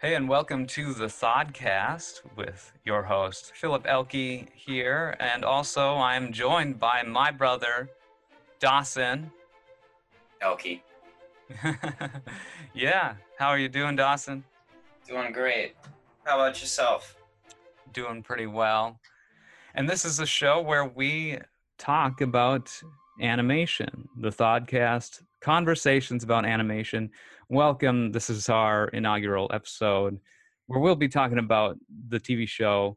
[0.00, 4.12] Hey, and welcome to the Thodcast with your host, Philip Elke
[4.52, 5.16] here.
[5.18, 7.88] And also, I'm joined by my brother,
[8.58, 9.30] Dawson.
[10.42, 10.82] Elke.
[12.74, 14.44] yeah, how are you doing, Dawson?
[15.08, 15.74] Doing great.
[16.24, 17.16] How about yourself?
[17.92, 18.98] Doing pretty well.
[19.74, 21.38] And this is a show where we
[21.78, 22.70] talk about
[23.20, 27.10] animation, the Thodcast, conversations about animation.
[27.48, 28.12] Welcome.
[28.12, 30.18] This is our inaugural episode
[30.66, 32.96] where we'll be talking about the TV show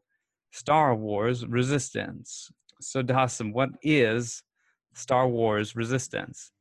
[0.50, 2.50] Star Wars Resistance.
[2.80, 4.42] So, Dawson, what is
[4.94, 6.52] Star Wars Resistance?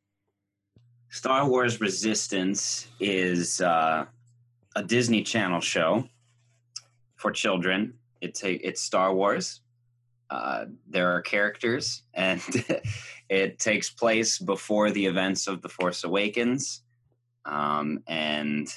[1.09, 4.05] Star Wars Resistance is uh,
[4.75, 6.07] a Disney Channel show
[7.15, 7.93] for children.
[8.21, 9.61] It's a, it's Star Wars.
[10.29, 12.41] Uh, there are characters, and
[13.29, 16.81] it takes place before the events of The Force Awakens.
[17.45, 18.67] Um, and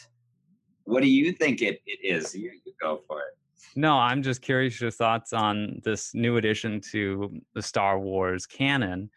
[0.84, 2.34] what do you think it, it is?
[2.34, 3.36] You, you go for it.
[3.76, 9.10] No, I'm just curious your thoughts on this new addition to the Star Wars canon.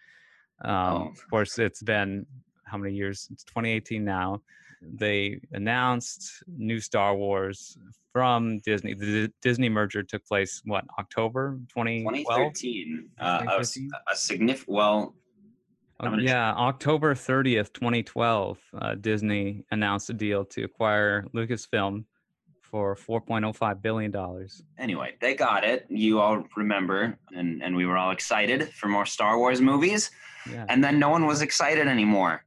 [0.64, 1.10] Um, oh.
[1.12, 2.26] Of course, it's been
[2.64, 3.28] how many years?
[3.32, 4.42] It's 2018 now.
[4.92, 7.78] They announced new Star Wars
[8.12, 8.94] from Disney.
[8.94, 12.26] The Disney merger took place what October 2012?
[12.26, 13.10] 2013.
[13.20, 15.16] Uh, a, a significant well.
[16.00, 22.04] Oh, yeah, October 30th, 2012, uh, Disney announced a deal to acquire Lucasfilm
[22.74, 24.64] for 4.05 billion dollars.
[24.80, 25.86] Anyway, they got it.
[25.90, 30.10] You all remember, and and we were all excited for more Star Wars movies.
[30.52, 30.66] Yeah.
[30.68, 32.44] And then no one was excited anymore.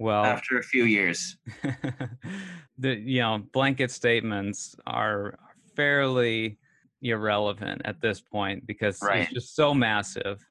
[0.00, 1.36] Well, after a few years,
[2.78, 5.38] the you know blanket statements are
[5.76, 6.56] fairly
[7.02, 9.20] irrelevant at this point because right.
[9.20, 10.42] it's just so massive.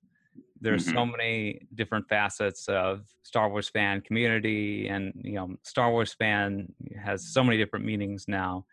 [0.61, 0.97] There's mm-hmm.
[0.97, 6.71] so many different facets of Star Wars fan community, and you know, Star Wars fan
[7.03, 8.67] has so many different meanings now.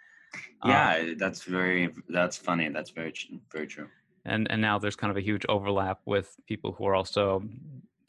[0.63, 2.69] Yeah, um, that's very that's funny.
[2.69, 3.15] That's very
[3.51, 3.89] very true.
[4.27, 7.43] And and now there's kind of a huge overlap with people who are also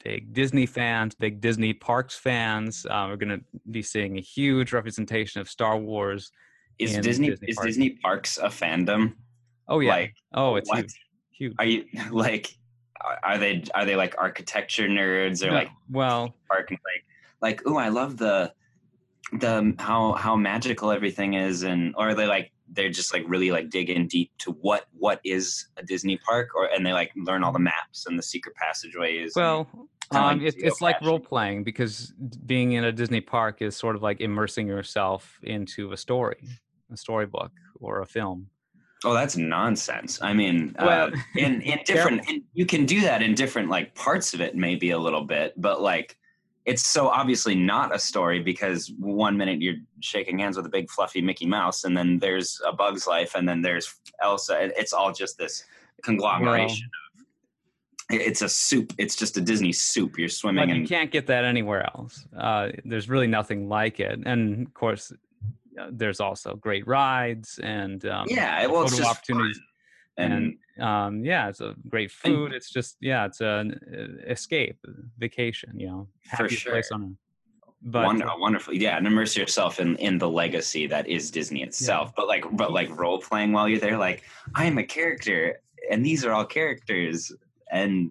[0.04, 2.86] big Disney fans, big Disney parks fans.
[2.90, 6.30] Um, we're going to be seeing a huge representation of Star Wars.
[6.78, 7.66] Is Disney, Disney is parks.
[7.66, 9.14] Disney Parks a fandom?
[9.68, 9.90] Oh yeah.
[9.90, 10.78] Like, oh, it's what?
[10.78, 11.00] huge.
[11.32, 11.54] Huge.
[11.58, 12.54] Are you like?
[13.22, 17.04] Are they are they like architecture nerds or no, like well park like
[17.40, 18.52] like oh I love the
[19.32, 23.50] the how how magical everything is and or are they like they're just like really
[23.50, 27.42] like digging deep to what what is a Disney park or and they like learn
[27.44, 29.32] all the maps and the secret passageways.
[29.34, 29.68] Well,
[30.10, 32.12] um, it, it's like role playing because
[32.46, 36.38] being in a Disney park is sort of like immersing yourself into a story,
[36.92, 38.48] a storybook or a film.
[39.04, 40.20] Oh, that's nonsense.
[40.20, 43.68] I mean, uh, well, uh, in in different, in, you can do that in different
[43.68, 46.17] like parts of it, maybe a little bit, but like
[46.68, 50.90] it's so obviously not a story because one minute you're shaking hands with a big
[50.90, 54.70] fluffy Mickey Mouse, and then there's a Bug's Life, and then there's Elsa.
[54.78, 55.64] It's all just this
[56.02, 58.92] conglomeration well, it's a soup.
[58.98, 60.18] It's just a Disney soup.
[60.18, 60.68] You're swimming.
[60.68, 62.26] But you can't get that anywhere else.
[62.36, 64.20] Uh, there's really nothing like it.
[64.24, 65.12] And of course,
[65.78, 69.56] uh, there's also great rides and um, yeah, well, it's just opportunities.
[69.56, 69.64] Fun.
[70.18, 72.52] And, um, yeah, it's a great food.
[72.52, 74.78] It's just yeah, it's an uh, escape,
[75.18, 75.78] vacation.
[75.78, 76.72] You know, happy for sure.
[76.72, 77.16] place on
[77.82, 82.08] but Wonder, wonderful yeah and immerse yourself in in the legacy that is disney itself
[82.08, 82.12] yeah.
[82.16, 84.24] but like but like role playing while you're there like
[84.54, 87.32] i'm a character and these are all characters
[87.70, 88.10] and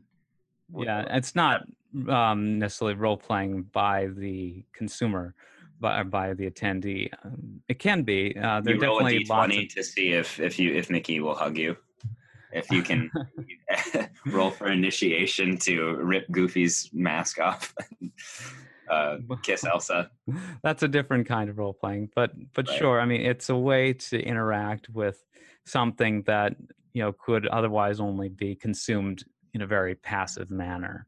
[0.78, 1.64] yeah it's not
[2.10, 5.34] um, necessarily role playing by the consumer
[5.80, 9.64] by, by the attendee um, it can be uh, there you definitely roll a d20
[9.64, 9.74] of...
[9.74, 11.76] to see if if you if mickey will hug you
[12.54, 13.12] if you can
[14.28, 17.74] roll for initiation to rip goofy's mask off
[18.90, 20.10] uh, kiss elsa
[20.64, 22.78] that's a different kind of role playing but but right.
[22.78, 25.24] sure i mean it's a way to interact with
[25.66, 26.56] something that
[26.94, 31.08] you know could otherwise only be consumed in a very passive manner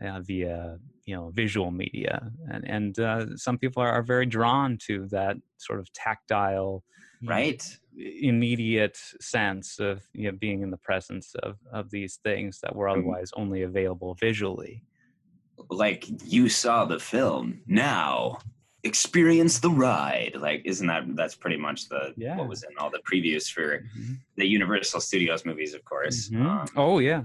[0.00, 4.78] uh, via you know visual media and and uh, some people are, are, very drawn
[4.78, 6.84] to that sort of tactile
[7.24, 12.74] right immediate sense of you know being in the presence of of these things that
[12.74, 13.00] were mm-hmm.
[13.00, 13.42] otherwise mm-hmm.
[13.42, 14.82] only available visually
[15.70, 18.38] like you saw the film now
[18.84, 22.36] experience the ride like isn't that that's pretty much the yeah.
[22.36, 24.14] what was in all the previews for mm-hmm.
[24.36, 26.46] the universal studios movies of course mm-hmm.
[26.46, 27.22] um, oh yeah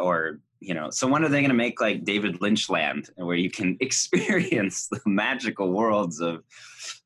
[0.00, 3.36] or you know so when are they going to make like david lynch land where
[3.36, 6.42] you can experience the magical worlds of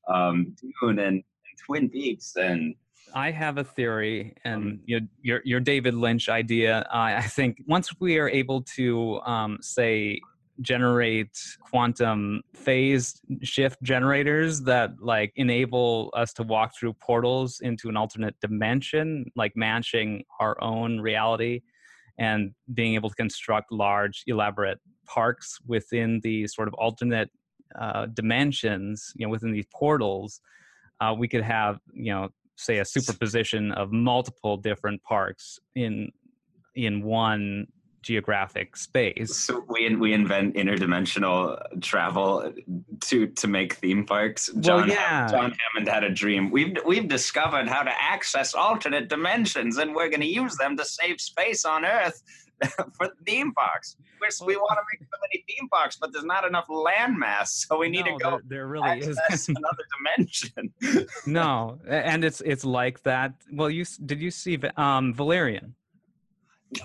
[0.07, 1.25] um dune and
[1.69, 2.75] twin peaks and
[3.15, 6.81] I have a theory, and um, your, your, your David Lynch idea.
[6.93, 10.21] Uh, I think once we are able to um, say
[10.61, 17.97] generate quantum phase shift generators that like enable us to walk through portals into an
[17.97, 21.61] alternate dimension, like matching our own reality
[22.19, 27.31] and being able to construct large, elaborate parks within these sort of alternate
[27.79, 30.41] uh, dimensions, you know, within these portals.
[31.01, 36.11] Uh, we could have, you know, say a superposition of multiple different parks in
[36.75, 37.67] in one
[38.03, 39.37] geographic space.
[39.37, 42.53] So we we invent interdimensional travel
[43.01, 44.51] to to make theme parks.
[44.61, 45.29] John, well, yeah.
[45.29, 46.51] John Hammond had a dream.
[46.51, 50.85] We've we've discovered how to access alternate dimensions, and we're going to use them to
[50.85, 52.23] save space on Earth
[52.97, 53.97] for theme parks.
[54.21, 57.79] We're, we want to make so many theme parks, but there's not enough landmass, so
[57.79, 58.31] we need no, to go.
[58.31, 59.19] There, there really is
[59.49, 60.73] another dimension.
[61.27, 63.35] no, and it's it's like that.
[63.53, 65.75] Well, you did you see um, Valerian?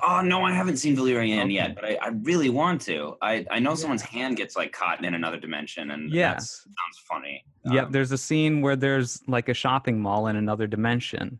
[0.02, 1.52] Oh no, I haven't seen Valerian okay.
[1.52, 3.18] yet, but I, I, really want to.
[3.22, 3.75] I, I know yeah.
[3.75, 7.44] someone's hand gets like caught in another dimension, and yeah, sounds funny.
[7.66, 11.40] Yep, um, there's a scene where there's like a shopping mall in another dimension.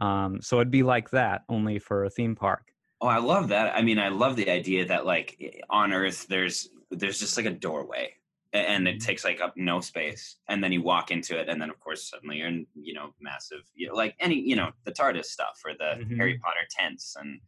[0.00, 2.73] Um, so it'd be like that, only for a theme park.
[3.04, 3.76] Oh, I love that.
[3.76, 7.50] I mean, I love the idea that like on Earth, there's there's just like a
[7.50, 8.14] doorway,
[8.54, 9.06] and it mm-hmm.
[9.06, 12.08] takes like up no space, and then you walk into it, and then of course
[12.08, 15.60] suddenly you're in you know massive, you know, like any you know the TARDIS stuff
[15.66, 16.16] or the mm-hmm.
[16.16, 17.40] Harry Potter tents and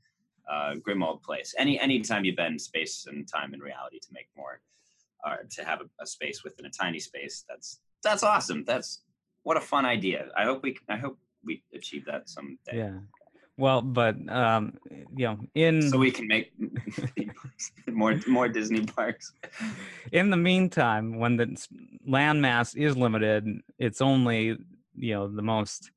[0.47, 1.55] uh, Grimmauld Place.
[1.57, 4.61] Any anytime you bend space and time and reality to make more,
[5.25, 8.63] or to have a, a, space within a tiny space, that's that's awesome.
[8.65, 9.01] That's
[9.43, 10.27] what a fun idea.
[10.37, 12.77] I hope we I hope we achieve that someday.
[12.77, 12.99] Yeah.
[13.59, 14.75] Well, but um,
[15.17, 16.53] you know, in so we can make
[17.87, 19.33] more more Disney parks.
[20.13, 21.67] In the meantime, when the
[22.07, 24.59] landmass is limited, it's only
[24.95, 25.91] you know the most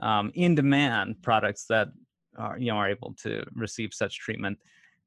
[0.00, 1.88] um, in demand products that
[2.36, 4.58] are you know are able to receive such treatment.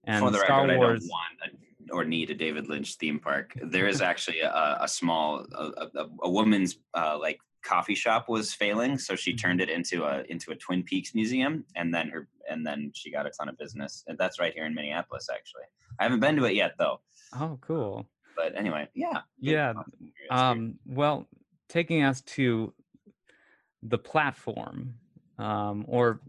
[0.06, 1.54] And For the Star record, Wars, I don't want
[1.90, 3.54] a, or need a David Lynch theme park.
[3.62, 8.53] There is actually a, a small a, a, a woman's uh, like coffee shop was
[8.53, 9.38] failing, so she mm-hmm.
[9.38, 13.11] turned it into a into a Twin Peaks museum, and then her and then she
[13.11, 14.03] got a ton of business.
[14.07, 15.63] And that's right here in Minneapolis, actually.
[16.00, 17.00] I haven't been to it yet, though.
[17.33, 18.07] Oh, cool.
[18.35, 19.21] But anyway, yeah.
[19.39, 19.73] Yeah.
[20.31, 21.27] Um, well,
[21.67, 22.73] taking us to
[23.83, 24.95] the platform,
[25.38, 26.21] um, or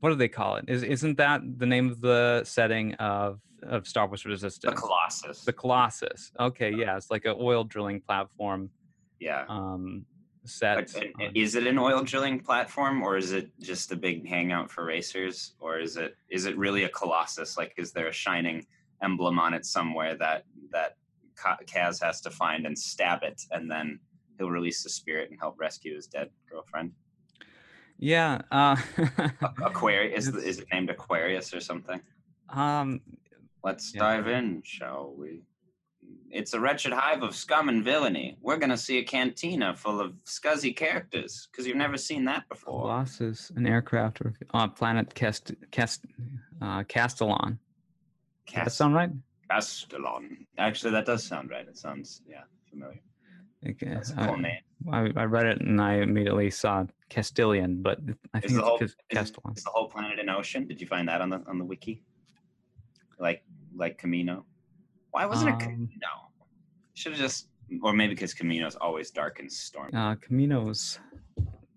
[0.00, 0.66] what do they call it?
[0.68, 4.74] Is isn't that the name of the setting of of Star Wars Resistance?
[4.74, 5.44] The Colossus.
[5.44, 6.32] The Colossus.
[6.38, 8.70] Okay, yeah, it's like an oil drilling platform.
[9.18, 9.44] Yeah.
[9.48, 10.06] Um,
[10.44, 10.90] set.
[11.34, 15.54] is it an oil drilling platform, or is it just a big hangout for racers,
[15.60, 17.56] or is it is it really a Colossus?
[17.56, 18.66] Like, is there a shining
[19.02, 20.96] emblem on it somewhere that that
[21.66, 24.00] Kaz has to find and stab it, and then
[24.38, 26.92] he'll release the spirit and help rescue his dead girlfriend?
[27.98, 28.40] Yeah.
[28.50, 28.76] Uh,
[29.62, 32.00] Aquarius is, is it named Aquarius or something?
[32.48, 33.02] Um,
[33.62, 34.00] Let's yeah.
[34.00, 35.42] dive in, shall we?
[36.30, 38.36] It's a wretched hive of scum and villainy.
[38.40, 42.48] We're going to see a cantina full of scuzzy characters because you've never seen that
[42.48, 42.82] before.
[42.82, 46.04] Colossus, an aircraft on uh, planet Cast, Cast,
[46.62, 47.58] uh, Castilon.
[48.46, 49.10] Cast- does that sound right?
[49.50, 50.46] Castilon.
[50.56, 51.66] Actually, that does sound right.
[51.66, 53.00] It sounds, yeah, familiar.
[53.68, 53.88] Okay.
[53.92, 54.60] That's a cool I, name.
[54.90, 57.98] I, I read it and I immediately saw Castilian, but
[58.32, 59.54] I think is the whole, is, Castellan.
[59.56, 60.66] Is the whole planet an ocean?
[60.66, 62.02] Did you find that on the on the wiki?
[63.18, 63.42] Like
[63.76, 64.44] like Kamino.
[65.10, 66.30] Why wasn't um, it Kamino?
[66.94, 67.48] Should have just,
[67.82, 69.92] or maybe because Kamino is always dark and stormy.
[69.94, 70.98] Uh, Kamino's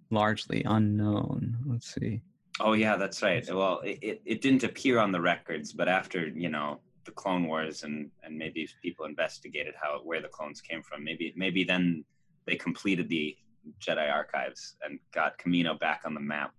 [0.10, 1.58] largely unknown.
[1.66, 2.22] Let's see.
[2.60, 3.46] Oh yeah, that's right.
[3.52, 7.48] Well, it, it, it didn't appear on the records, but after you know the Clone
[7.48, 11.04] Wars and and maybe people investigated how where the clones came from.
[11.04, 12.04] Maybe maybe then
[12.46, 13.36] they completed the
[13.80, 16.54] Jedi archives and got Kamino back on the map.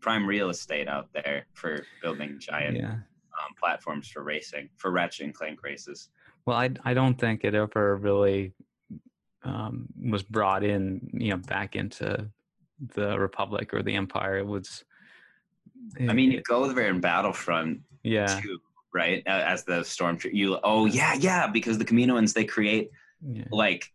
[0.00, 2.92] Prime real estate out there for building giant yeah.
[2.92, 6.08] um, platforms for racing for Ratchet and Clank races.
[6.46, 8.52] Well, I I don't think it ever really
[9.42, 12.28] um, was brought in, you know, back into
[12.94, 14.38] the Republic or the Empire.
[14.38, 14.84] It was.
[15.98, 17.80] It, I mean, you go there in Battlefront.
[18.02, 18.40] Yeah.
[18.40, 18.58] Too,
[18.94, 19.22] right?
[19.26, 22.90] As the stormtrooper, you oh yeah yeah because the Kaminoans they create
[23.26, 23.44] yeah.
[23.50, 23.92] like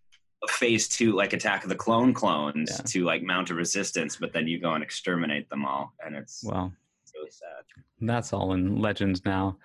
[0.47, 2.81] phase two like attack of the clone clones yeah.
[2.85, 6.43] to like mount a resistance, but then you go and exterminate them all, and it's
[6.43, 6.71] well
[7.15, 7.63] really sad.
[8.01, 9.57] That's all in Legends now.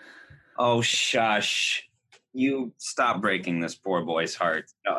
[0.58, 1.88] Oh shush!
[2.32, 4.66] You stop breaking this poor boy's heart.
[4.86, 4.98] No.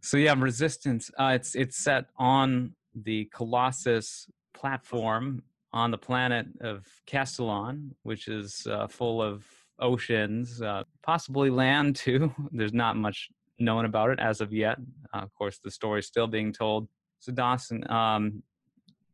[0.00, 1.10] so yeah, Resistance.
[1.18, 8.66] Uh, it's it's set on the Colossus platform on the planet of Castilon, which is
[8.66, 9.44] uh, full of
[9.78, 12.32] oceans, uh, possibly land too.
[12.52, 13.28] There's not much
[13.58, 14.78] known about it as of yet.
[15.14, 16.88] Uh, of course, the story is still being told.
[17.20, 18.42] So Dawson, um,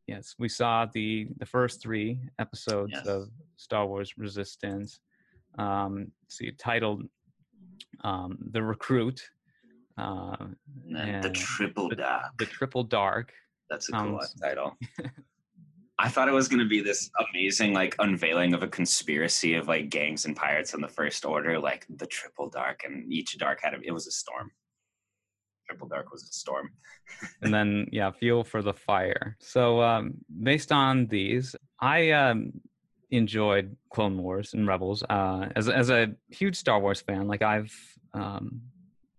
[0.07, 3.07] yes, we saw the the first three episodes yes.
[3.07, 5.01] of Star Wars Resistance.
[5.59, 7.03] Um, so you titled
[8.05, 9.21] um, "The Recruit."
[9.99, 10.37] Uh,
[10.97, 12.25] And the Triple the- Dark.
[12.39, 13.33] the Triple Dark.
[13.71, 14.77] That's a cool sounds- title.
[15.99, 19.69] I thought it was going to be this amazing like unveiling of a conspiracy of
[19.69, 23.61] like gangs and pirates in the First Order, like the Triple Dark, and each dark
[23.63, 24.51] had a, it was a storm.
[25.69, 26.71] Triple Dark was a storm.
[27.43, 32.51] and then yeah fuel for the fire so um, based on these i um,
[33.13, 37.73] enjoyed clone wars and rebels uh, as, as a huge star wars fan like i've
[38.15, 38.61] um,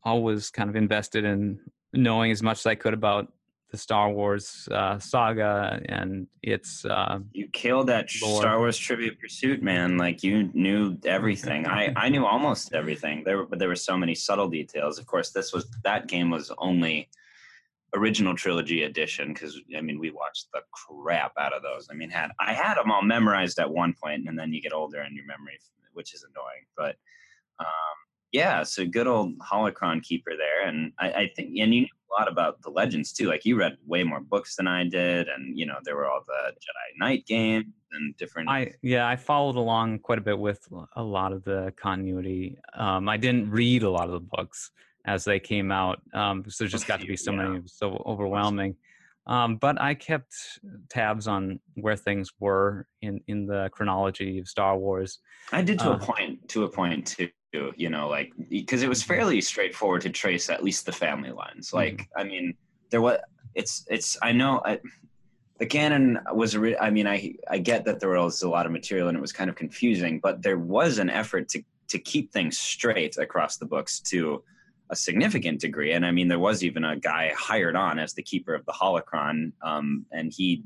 [0.04, 1.60] always kind of invested in
[1.94, 3.32] knowing as much as i could about
[3.74, 8.42] the star wars uh, saga and its uh, You killed that Lore.
[8.42, 9.98] Star Wars Trivia Pursuit, man.
[9.98, 11.66] Like you knew everything.
[11.66, 13.24] I I knew almost everything.
[13.26, 15.00] There were but there were so many subtle details.
[15.00, 17.10] Of course, this was that game was only
[17.96, 21.88] original trilogy edition because I mean we watched the crap out of those.
[21.92, 24.74] I mean had I had them all memorized at one point, and then you get
[24.74, 25.60] older and your memory,
[25.94, 26.66] which is annoying.
[26.76, 26.96] But
[27.60, 27.68] um,
[28.32, 32.20] yeah, so good old holocron keeper there, and I, I think and you knew a
[32.20, 33.28] lot about the legends too.
[33.28, 36.24] Like you read way more books than I did, and you know there were all
[36.28, 38.50] the Jedi Knight games and different.
[38.50, 42.58] I yeah, I followed along quite a bit with a lot of the continuity.
[42.74, 44.72] Um, I didn't read a lot of the books
[45.06, 47.38] as they came out um, because there just got to be so Yeah.
[47.50, 48.76] many, so overwhelming.
[49.26, 50.34] Um, but I kept
[50.90, 55.20] tabs on where things were in in the chronology of Star Wars.
[55.52, 56.50] I did to a uh, point.
[56.50, 57.30] To a point too.
[57.78, 59.08] You know, like because it was Mhm.
[59.08, 61.68] fairly straightforward to trace at least the family lines.
[61.68, 61.78] Mm-hmm.
[61.78, 62.56] Like I mean,
[62.90, 63.20] there was.
[63.56, 64.18] It's it's.
[64.22, 64.62] I know.
[64.66, 64.80] I,
[65.60, 66.56] the canon was.
[66.56, 69.18] a re- I mean, I I get that there was a lot of material and
[69.18, 73.18] it was kind of confusing, but there was an effort to to keep things straight
[73.18, 74.44] across the books to
[74.90, 75.94] a significant degree.
[75.94, 78.72] And I mean, there was even a guy hired on as the keeper of the
[78.72, 80.64] holocron, um, and he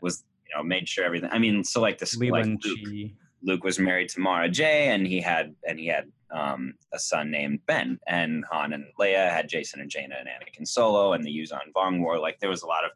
[0.00, 1.30] was you know made sure everything.
[1.32, 3.10] I mean, so like this like Luke,
[3.42, 7.30] Luke was married to Mara Jade, and he had and he had um, a son
[7.30, 11.30] named Ben, and Han and Leia had Jacen and Jaina and Anakin Solo, and the
[11.30, 12.18] Yuuzhan Vong War.
[12.18, 12.90] Like there was a lot of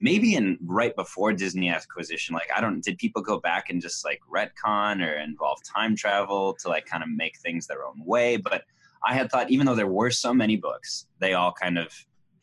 [0.00, 2.34] maybe in right before Disney acquisition.
[2.34, 6.54] Like I don't did people go back and just like retcon or involve time travel
[6.60, 8.36] to like kind of make things their own way?
[8.36, 8.64] But
[9.04, 11.92] I had thought even though there were so many books, they all kind of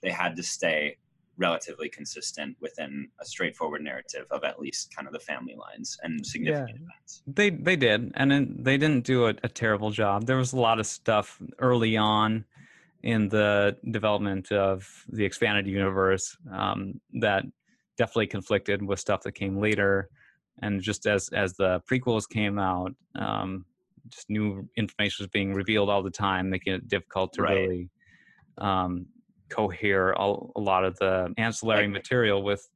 [0.01, 0.97] they had to stay
[1.37, 6.25] relatively consistent within a straightforward narrative of at least kind of the family lines and
[6.25, 7.23] significant events.
[7.27, 10.25] They they did, and then they didn't do a, a terrible job.
[10.25, 12.45] There was a lot of stuff early on
[13.01, 17.43] in the development of the expanded universe um, that
[17.97, 20.09] definitely conflicted with stuff that came later,
[20.61, 23.65] and just as as the prequels came out, um,
[24.09, 27.53] just new information was being revealed all the time, making it difficult to Right.
[27.57, 27.89] really
[28.57, 29.07] um,
[29.49, 32.67] cohere all, a lot of the ancillary Like- material with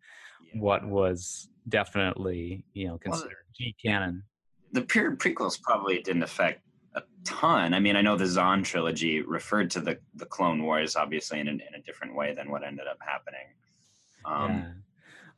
[0.53, 0.61] Yeah.
[0.61, 4.23] what was definitely you know Well, considered G canon.
[4.71, 6.61] the pure prequels probably didn't affect
[6.95, 7.73] a ton.
[7.73, 11.47] I mean, I know the Zahn trilogy referred to the the Clone Wars obviously in
[11.47, 13.47] a, in a different way than what ended up happening.
[14.25, 14.83] Um.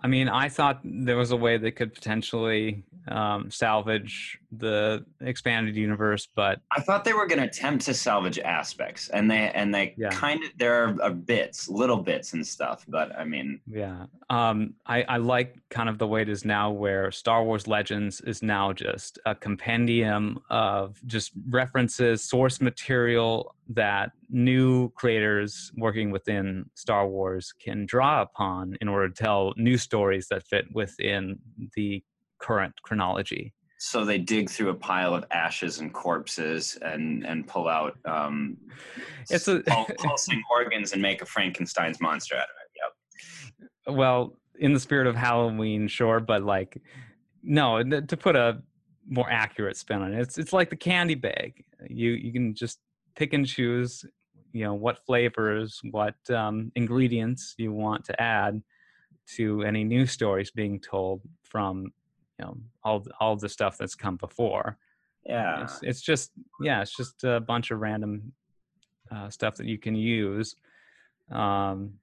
[0.01, 5.75] I mean, I thought there was a way they could potentially um, salvage the expanded
[5.75, 9.73] universe, but I thought they were going to attempt to salvage aspects, and they and
[9.73, 10.09] they Yeah.
[10.09, 12.85] kind of there are, are bits, little bits and stuff.
[12.87, 16.71] But I mean, yeah, um, I, I like kind of the way it is now,
[16.71, 24.11] where Star Wars Legends is now just a compendium of just references, source material that
[24.31, 30.27] new creators working within Star Wars can draw upon in order to tell new stories
[30.29, 31.39] that fit within
[31.75, 32.03] the
[32.39, 33.53] current chronology.
[33.79, 38.57] so they dig through a pile of ashes and corpses and and pull out um,
[39.29, 42.69] It's a- pul- pulsing organs and make a Frankenstein's monster out of it.
[42.81, 43.95] Yep.
[44.01, 44.21] well
[44.59, 46.71] in the spirit of halloween sure but like
[47.43, 47.81] no
[48.11, 48.61] to put a
[49.17, 51.51] more accurate spin on it it's it's like the candy bag
[51.89, 52.77] you you can just
[53.15, 54.05] pick and choose
[54.53, 58.61] you know what flavors what um, ingredients you want to add
[59.35, 61.91] to any new stories being told from
[62.39, 64.77] you know all all the stuff that's come before
[65.25, 65.63] Yeah.
[65.63, 66.31] it's, it's just
[66.61, 68.31] yeah it's just a bunch of random
[69.11, 70.55] uh, stuff that you can use
[71.31, 71.93] um,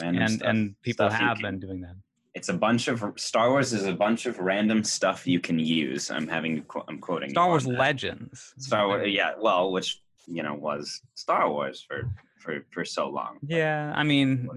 [0.00, 1.96] Random and stuff- and people have can- been doing that
[2.34, 6.10] It's a bunch of Star Wars is a bunch of random stuff you can use.
[6.10, 7.66] I'm having I'm quoting Star Wars.
[7.66, 8.52] Legends.
[8.58, 9.32] Star Wars, yeah.
[9.40, 10.02] Well, which
[10.36, 11.98] you know was Star Wars for
[12.42, 13.38] for for so long.
[13.58, 14.48] Yeah, I mean,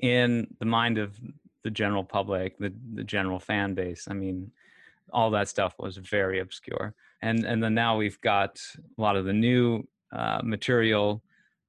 [0.00, 1.10] in the mind of
[1.62, 4.50] the general public, the the general fan base, I mean,
[5.12, 6.94] all that stuff was very obscure.
[7.20, 8.60] And and then now we've got
[8.98, 11.22] a lot of the new uh, material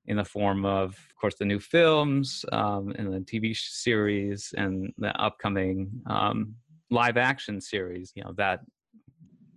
[0.05, 4.91] in the form of, of course, the new films um, and the TV series and
[4.97, 6.55] the upcoming um,
[6.89, 8.11] live action series.
[8.15, 8.61] You know that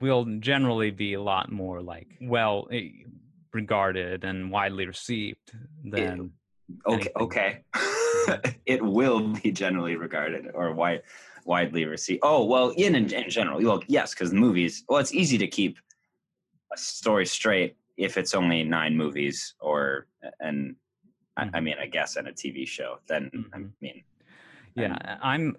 [0.00, 2.88] will generally be a lot more like well eh,
[3.52, 5.52] regarded and widely received
[5.84, 6.32] than
[6.86, 7.12] okay anything.
[7.16, 7.64] okay
[8.66, 11.02] it will be generally regarded or wide,
[11.44, 15.38] widely received oh well in in, in general well yes because movies well it's easy
[15.38, 15.78] to keep
[16.72, 20.06] a story straight if it's only nine movies or
[20.40, 20.76] and
[21.36, 23.70] I, I mean i guess in a tv show then i Mhm.
[23.80, 24.04] mean
[24.74, 25.56] Yeah, I'm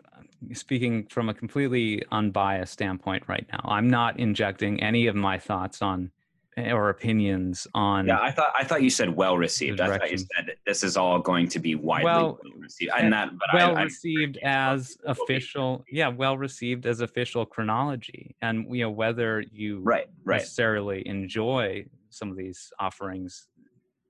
[0.53, 3.61] speaking from a completely unbiased standpoint right now.
[3.63, 6.11] I'm not injecting any of my thoughts on
[6.57, 8.07] Eh, or opinions on.
[8.07, 9.79] yeah i thought i thought you said well received.
[9.79, 13.13] I thought you said this is all going to be widely Well, received eh, and
[13.13, 14.39] that but well I, I, received.
[14.43, 20.37] As official, yeah, well received as official chronology, and you know whether you right right.
[20.37, 23.47] necessarily enjoy some of these offerings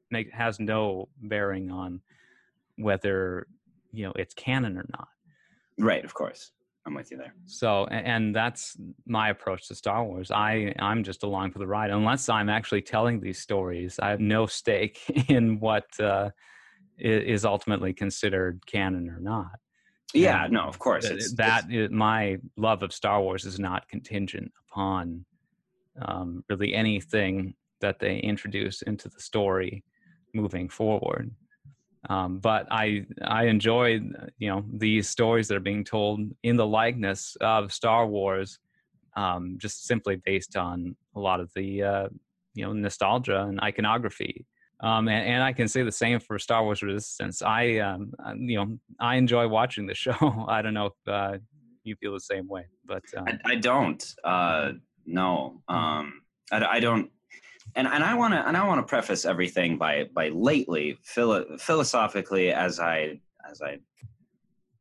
[0.09, 1.99] make has no bearing on
[2.77, 3.45] whether
[3.91, 5.09] you know it's canon or not.
[5.77, 6.51] right of course
[6.88, 10.32] i'm with you there So, and that's my approach to Star Wars.
[10.32, 11.91] I I'm just along for the ride.
[11.91, 14.98] Unless I'm actually telling these stories, I have no stake
[15.29, 16.29] in what uh,
[16.98, 19.51] is ultimately considered canon or not.
[20.13, 23.60] yeah And no of course it's, that it's- i- my love of Star Wars is
[23.60, 25.25] not contingent upon
[26.01, 29.84] um, really anything that they introduce into the story
[30.34, 31.32] moving forward.
[32.09, 33.99] Um, but I I enjoy
[34.37, 38.59] you know these stories that are being told in the likeness of Star Wars,
[39.15, 42.07] um, just simply based on a lot of the uh,
[42.53, 44.45] you know nostalgia and iconography.
[44.79, 47.41] Um, and, and I can say the same for Star Wars Resistance.
[47.41, 50.45] I um, uh, you know I enjoy watching the show.
[50.47, 51.37] I don't know if uh,
[51.83, 54.15] you feel the same way, but um, I, I don't.
[54.23, 54.71] Uh,
[55.05, 57.09] no, um, I, I don't.
[57.75, 61.57] And and I want to and I want to preface everything by by lately philo-
[61.57, 63.19] philosophically as I
[63.50, 63.79] as I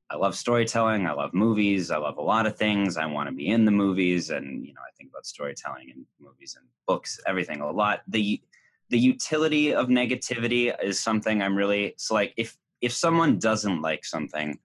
[0.09, 1.07] I love storytelling.
[1.07, 1.91] I love movies.
[1.91, 2.97] I love a lot of things.
[2.97, 6.07] I want to be in the movies, and you know I think about storytelling and
[6.21, 8.03] movies and books, everything a lot.
[8.09, 8.41] The
[8.89, 14.05] the utility of negativity is something I'm really so like if if someone doesn't like
[14.05, 14.59] something,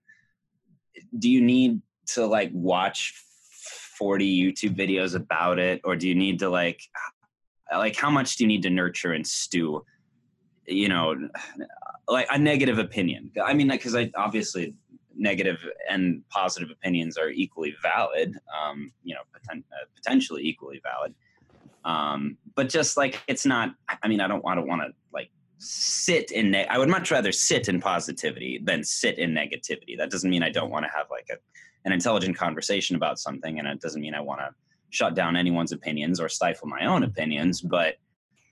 [1.18, 3.14] do you need to like watch
[3.98, 6.82] 40 YouTube videos about it or do you need to like
[7.78, 9.84] like how much do you need to nurture and stew
[10.68, 11.16] you know
[12.08, 13.32] like a negative opinion?
[13.44, 14.76] I mean because i obviously
[15.16, 19.56] negative and positive opinions are equally valid um you know uh,
[19.96, 21.14] potentially equally valid.
[21.84, 25.30] Um but just like it's not i mean i don't want to want to like
[25.58, 29.98] sit in ne- i would much rather sit in positivity than sit in negativity.
[29.98, 31.36] That doesn't mean i don't want to have like a
[31.84, 34.54] an intelligent conversation about something and it doesn't mean i want to
[34.92, 37.96] shut down anyone's opinions or stifle my own opinions but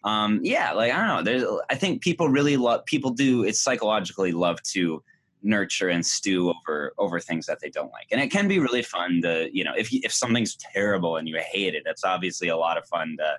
[0.04, 3.62] um yeah like i don't know there's i think people really love people do it's
[3.62, 5.04] psychologically love to
[5.42, 8.82] nurture and stew over over things that they don't like and it can be really
[8.82, 12.58] fun to you know if if something's terrible and you hate it that's obviously a
[12.58, 13.38] lot of fun to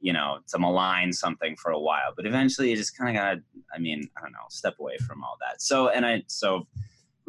[0.00, 3.40] you know to malign something for a while but eventually you just kind of gotta
[3.74, 5.62] i mean i don't know step away from all that.
[5.62, 6.66] So and i so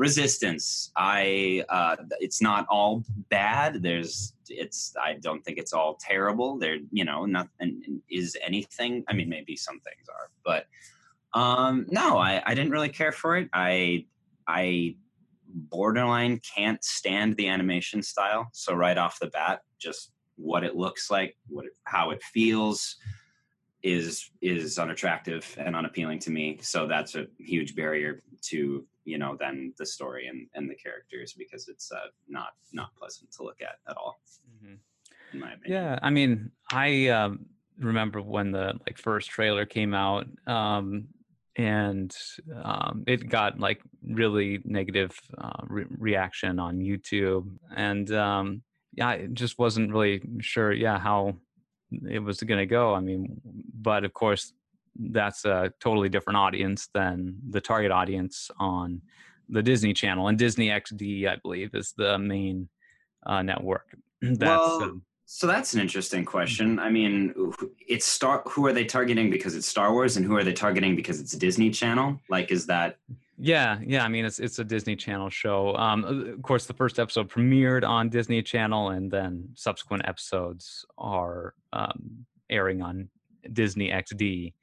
[0.03, 0.91] resistance.
[0.97, 3.81] I uh it's not all bad.
[3.81, 6.49] There's it's i don't think it's all terrible.
[6.57, 9.05] There you know nothing is anything.
[9.09, 10.63] I mean maybe some things are but
[11.39, 13.47] um no i i didn't really care for it.
[13.53, 14.05] I
[14.47, 14.95] i
[15.77, 18.49] borderline can't stand the animation style.
[18.51, 22.97] So right off the bat just what it looks like what it, how it feels
[23.83, 26.57] is is unattractive and unappealing to me.
[26.61, 31.33] So that's a huge barrier to you know then the story and and the characters
[31.33, 34.21] because it's uh, not not pleasant to look at at all
[34.63, 34.77] Mhm.
[35.33, 35.83] in my opinion.
[35.83, 37.45] Yeah, I mean, I um,
[37.77, 41.07] remember when the like first trailer came out, um,
[41.57, 42.15] and
[42.63, 49.27] um, it got like really negative uh, re- reaction on YouTube, and um, yeah, I
[49.33, 51.35] just wasn't really sure, yeah, how
[52.09, 52.93] it was going to go.
[52.93, 53.41] I mean,
[53.73, 54.53] but of course,
[54.95, 59.01] that's a totally different audience than the target audience on
[59.49, 62.69] the Disney Channel, and Disney XD, I believe, is the main
[63.25, 63.95] uh, network.
[64.21, 67.33] That's Well, um, so that's an interesting question i mean
[67.87, 70.95] it's star who are they targeting because it's star wars and who are they targeting
[70.95, 72.97] because it's disney channel like is that
[73.43, 74.05] Yeah, yeah.
[74.05, 75.75] I mean, it's it's a Disney Channel show.
[75.75, 81.53] Um, of course, the first episode premiered on Disney Channel, and then subsequent episodes are
[81.73, 83.09] um, airing on
[83.51, 84.53] Disney XD.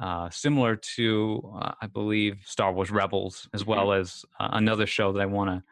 [0.00, 5.12] Uh, similar to, uh, I believe, Star Wars Rebels, as well as uh, another show
[5.12, 5.62] that I want to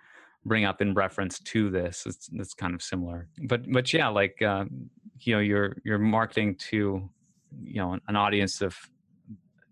[0.44, 2.04] bring up in reference to this.
[2.04, 4.66] It's it's kind of similar, but but yeah, like uh,
[5.20, 7.08] you know, you're you're marketing to
[7.62, 8.76] you know an, an audience of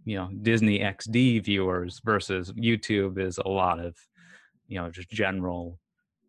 [0.04, 3.96] you know Disney XD viewers versus YouTube is a lot of
[4.68, 5.78] you know just general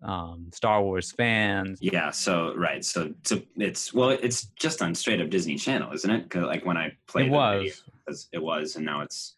[0.06, 1.80] um, Star Wars fans.
[1.82, 6.10] Yeah, so right, so, so it's well, it's just on straight up Disney Channel, isn't
[6.10, 6.30] it?
[6.30, 7.84] Cause, like when I played It was.
[8.08, 9.36] video, it was, and now it's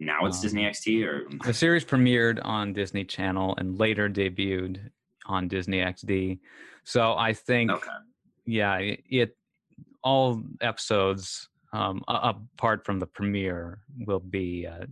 [0.00, 4.90] now it's Um, Disney XD or The series premiered on Disney Channel and later debuted
[5.26, 6.40] on Disney XD.
[6.84, 7.90] So I think, okay,
[8.44, 9.36] yeah, it, it
[10.02, 14.86] all episodes um, a- apart from the premiere will be uh,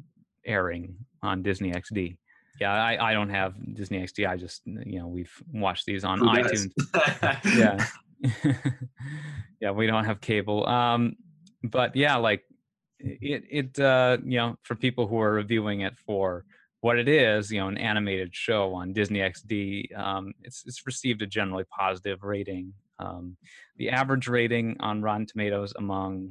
[0.46, 2.16] airing on Disney XD.
[2.60, 4.28] Yeah, I, I don't have Disney XD.
[4.28, 6.72] I just you know we've watched these on Who iTunes.
[7.56, 7.86] yeah
[9.60, 11.16] yeah we don't have cable um
[11.62, 12.42] but yeah like
[12.98, 16.44] it it uh you know for people who are reviewing it for
[16.82, 21.22] what it is you know an animated show on disney xd um it's it's received
[21.22, 23.36] a generally positive rating um
[23.76, 26.30] the average rating on rotten tomatoes among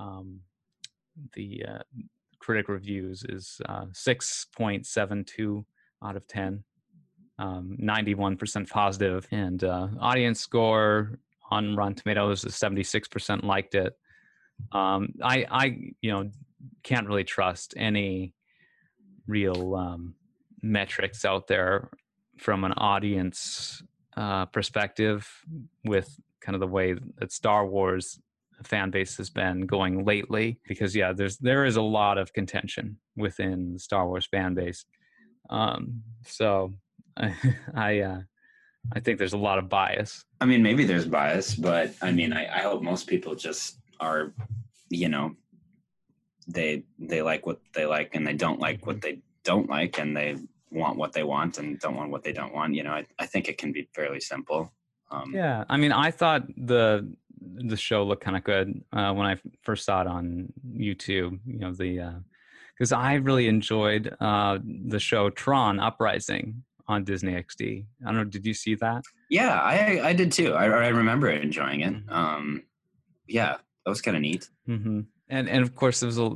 [0.00, 0.40] um
[1.34, 1.82] the uh,
[2.38, 5.64] critic reviews is uh 6.72
[6.02, 6.64] out of 10
[7.40, 11.18] um, 91% positive, and uh, audience score
[11.50, 13.96] on Rotten Tomatoes is 76% liked it.
[14.72, 15.64] Um, I, I,
[16.02, 16.30] you know,
[16.82, 18.34] can't really trust any
[19.26, 20.14] real um,
[20.60, 21.88] metrics out there
[22.36, 23.82] from an audience
[24.18, 25.26] uh, perspective
[25.84, 28.20] with kind of the way that Star Wars
[28.62, 32.98] fan base has been going lately because yeah there's there is a lot of contention
[33.16, 34.84] within the Star Wars fan base
[35.48, 36.72] um so
[37.16, 37.34] I,
[37.74, 38.20] I uh,
[38.92, 40.24] I think there's a lot of bias.
[40.40, 44.32] I mean, maybe there's bias, but I mean, I, I hope most people just are,
[44.88, 45.36] you know,
[46.48, 50.16] they they like what they like and they don't like what they don't like and
[50.16, 50.36] they
[50.70, 52.74] want what they want and don't want what they don't want.
[52.74, 54.72] You know, I, I think it can be fairly simple.
[55.10, 59.26] Um, Yeah, I mean, I thought the the show looked kind of good uh, when
[59.26, 61.38] I first saw it on YouTube.
[61.46, 62.22] You know, the
[62.76, 67.84] because I really enjoyed uh, the show Tron Uprising on Disney XD.
[68.02, 68.24] I don't know.
[68.24, 69.02] Did you see that?
[69.28, 70.54] Yeah, I I did too.
[70.54, 71.94] I, I remember enjoying it.
[72.06, 72.10] Mhm.
[72.12, 72.62] Um,
[73.28, 74.48] yeah, that was kind of neat.
[74.66, 76.30] hmm And and of course, it was a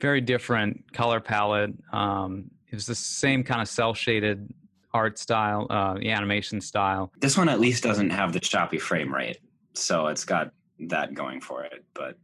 [0.00, 1.72] very different color palette.
[1.92, 4.52] Um, it was the same kind of cel shaded
[4.94, 7.12] art style, uh, the animation style.
[7.20, 9.38] This one at least doesn't have the choppy frame rate,
[9.74, 10.52] so it's got
[10.88, 11.84] that going for it.
[11.94, 12.18] But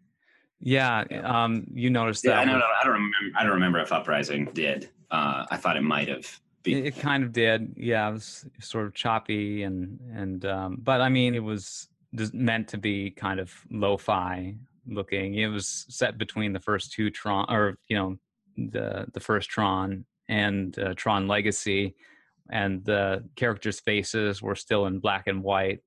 [0.61, 1.45] Yeah, Yeah.
[1.45, 2.41] um, you noticed yeah, that.
[2.41, 3.39] I don't with- I don't remember.
[3.39, 4.91] I don't remember if Uprising did.
[5.11, 6.41] Uh, I thought it might have.
[6.65, 7.75] Be- It, it kind of did.
[7.77, 11.89] Yeah, it was sort of choppy and and um, but I mean, it was
[12.33, 14.57] meant to be kind of lo-fi
[14.87, 15.35] looking.
[15.37, 18.19] It was set between the first two Tron, or you know,
[18.57, 21.95] the the first Tron and uh, Tron Legacy,
[22.51, 25.81] and the characters' faces were still in black and white,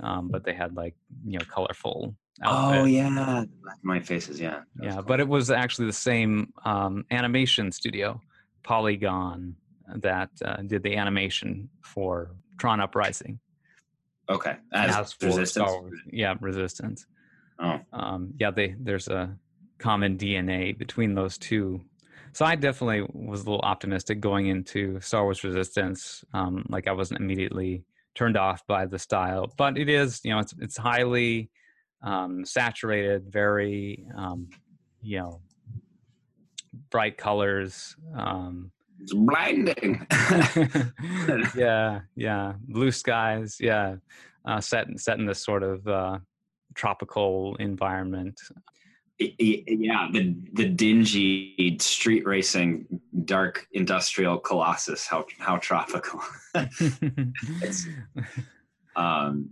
[0.00, 2.14] um, but they had like you know colorful.
[2.44, 4.40] oh yeah, Black and White faces.
[4.40, 4.60] Yeah.
[4.76, 5.02] that yeah cool.
[5.02, 8.20] but it was actually the same um, animation studio
[8.64, 9.54] polygon
[9.96, 13.38] that uh, did the animation for tron uprising
[14.28, 14.56] okay.
[14.72, 15.70] As, for Resistance.
[15.70, 16.00] Wars.
[16.10, 17.06] yeah resistance
[17.60, 19.36] Oh, um, yeah they there's a
[19.78, 21.84] common dna between those two
[22.32, 26.92] so i definitely was a little optimistic going into star wars resistance um, like i
[26.92, 31.50] wasn't immediately turned off by the style but it is you know it's it's highly
[32.02, 34.48] um, saturated very um,
[35.02, 35.40] you know
[36.90, 40.06] bright colors um, it's blinding.
[41.56, 43.96] yeah yeah blue skies yeah
[44.44, 46.18] uh, set set in this sort of uh,
[46.74, 48.40] tropical environment
[49.18, 52.86] yeah, the the dingy street racing,
[53.24, 55.06] dark industrial colossus.
[55.06, 56.20] How how tropical.
[56.54, 57.86] It's-
[58.96, 59.50] um,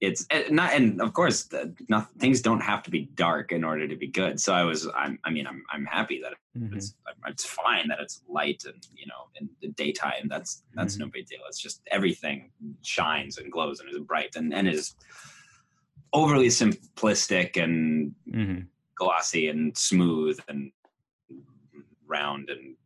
[0.00, 1.48] it's eh, not, and of course,
[1.88, 4.38] not, things don't have to be dark in order to be good.
[4.38, 6.76] So I was, I'm, I mean, I'm, I'm happy that Mhm.
[6.76, 6.94] it's,
[7.26, 10.28] it's fine that it's light and you know in the daytime.
[10.28, 11.40] That's that's no big deal.
[11.48, 12.50] It's just everything
[12.82, 14.94] shines and glows and is bright and and is
[16.12, 18.66] overly simplistic and Mhm.
[18.96, 20.70] Glossy and smooth and
[22.06, 22.76] round and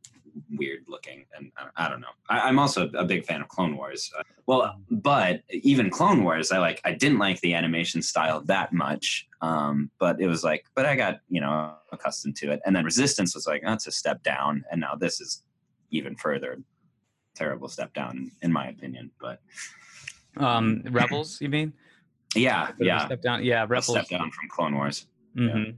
[0.51, 1.25] weird looking.
[1.37, 2.07] And i, don't know.
[2.29, 4.11] I, i'm also a big fan of clone wars.
[4.19, 8.73] Uh, well but even clone wars i like i didn't like the animation style that
[8.73, 9.27] much.
[9.41, 12.61] Um, but it was like but i got you know accustomed to it.
[12.65, 14.65] And then resistance was like that's a step down.
[14.71, 15.43] And now this is
[15.91, 16.59] even further
[17.35, 19.11] terrible step down in my opinion.
[19.21, 19.41] But
[20.37, 21.73] um rebels you mean?
[22.35, 23.07] Yeah Bit of a yeah.
[23.07, 23.45] step down?
[23.45, 23.91] Yeah a rebels.
[23.91, 25.07] step down from clone wars.
[25.37, 25.77] Mhm.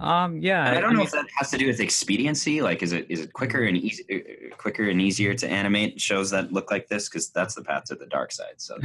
[0.00, 2.60] Um yeah And I don't know mean, if that has to do with expediency.
[2.62, 6.30] Like, is it is it quicker and easy, uh, quicker and easier to animate shows
[6.30, 7.08] that look like this?
[7.08, 8.54] Because that's the path to the dark side.
[8.58, 8.78] So,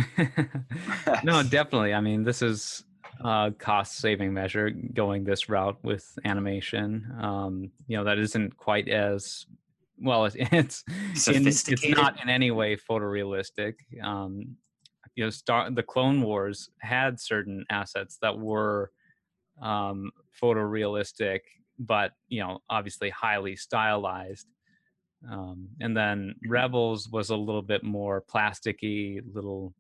[1.24, 2.84] no definitely i mean this is
[3.24, 8.88] a cost saving measure going this route with animation um you know that isn't quite
[8.88, 9.46] as
[10.04, 10.84] well, it's it's,
[11.28, 13.76] in, it's not in any way photorealistic.
[14.04, 14.58] Um,
[15.16, 18.92] you know, Star the Clone Wars had certain assets that were
[19.62, 20.12] um,
[20.42, 21.40] photorealistic,
[21.80, 24.48] but you know, obviously highly stylized.
[25.30, 29.74] Um, and then Rebels was a little bit more plasticky, little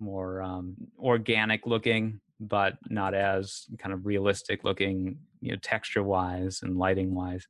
[0.00, 6.60] more um, organic looking, but not as kind of realistic looking, you know, texture wise
[6.62, 7.46] and lighting wise.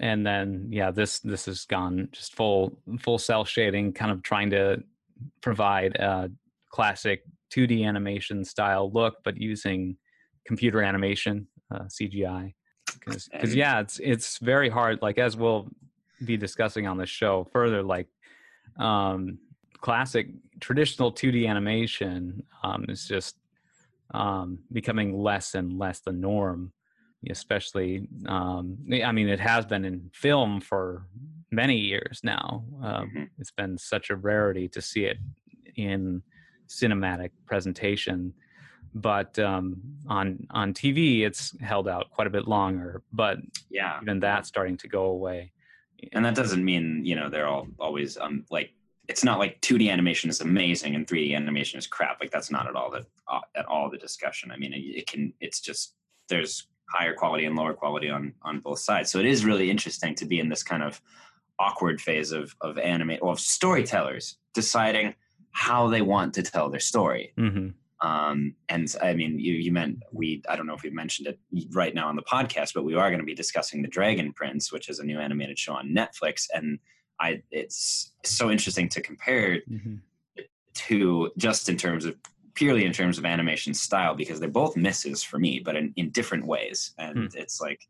[0.00, 4.50] And then yeah, this this has gone just full full cel shading, kind of trying
[4.50, 4.82] to
[5.42, 6.30] provide a
[6.70, 9.96] classic 2D animation style look, but using
[10.46, 12.54] computer animation, uh, CGI.
[13.32, 15.00] Because yeah, it's it's very hard.
[15.02, 15.68] Like as we'll
[16.24, 18.08] be discussing on the show further, like
[18.78, 19.38] um,
[19.80, 20.28] classic
[20.60, 23.36] traditional 2D animation um, is just
[24.12, 26.72] um, becoming less and less the norm.
[27.28, 31.06] Especially, um, I mean, it has been in film for
[31.50, 32.64] many years now.
[32.82, 33.30] Um, Mhm.
[33.38, 35.18] It's been such a rarity to see it
[35.76, 36.22] in
[36.66, 38.32] cinematic presentation,
[38.94, 43.02] but um, on on TV, it's held out quite a bit longer.
[43.12, 43.38] But
[43.70, 43.98] Yeah.
[44.02, 45.52] even that's starting to go away.
[46.12, 48.72] And that doesn't mean, you know, they're all always um like
[49.08, 52.20] it's not like 2D animation is amazing and 3D animation is crap.
[52.20, 54.50] Like that's not at all the uh, at all the discussion.
[54.50, 55.94] I mean, it, it can it's just
[56.28, 59.10] there's higher quality and lower quality on on both sides.
[59.10, 61.00] So it is really interesting to be in this kind of
[61.58, 65.14] awkward phase of of anime or of storytellers deciding
[65.52, 67.32] how they want to tell their story.
[67.36, 67.68] hmm
[68.02, 71.38] Um, and I mean, you, you meant we, I don't know if we've mentioned it
[71.72, 74.72] right now on the podcast, but we are going to be discussing The Dragon Prince,
[74.72, 76.46] which is a new animated show on Netflix.
[76.54, 76.78] And
[77.20, 79.96] I, it's so interesting to compare hmm
[80.72, 82.16] to just in terms of
[82.54, 86.10] purely in terms of animation style, because they're both misses for me, but in, in
[86.10, 86.94] different ways.
[86.96, 87.86] And it's like,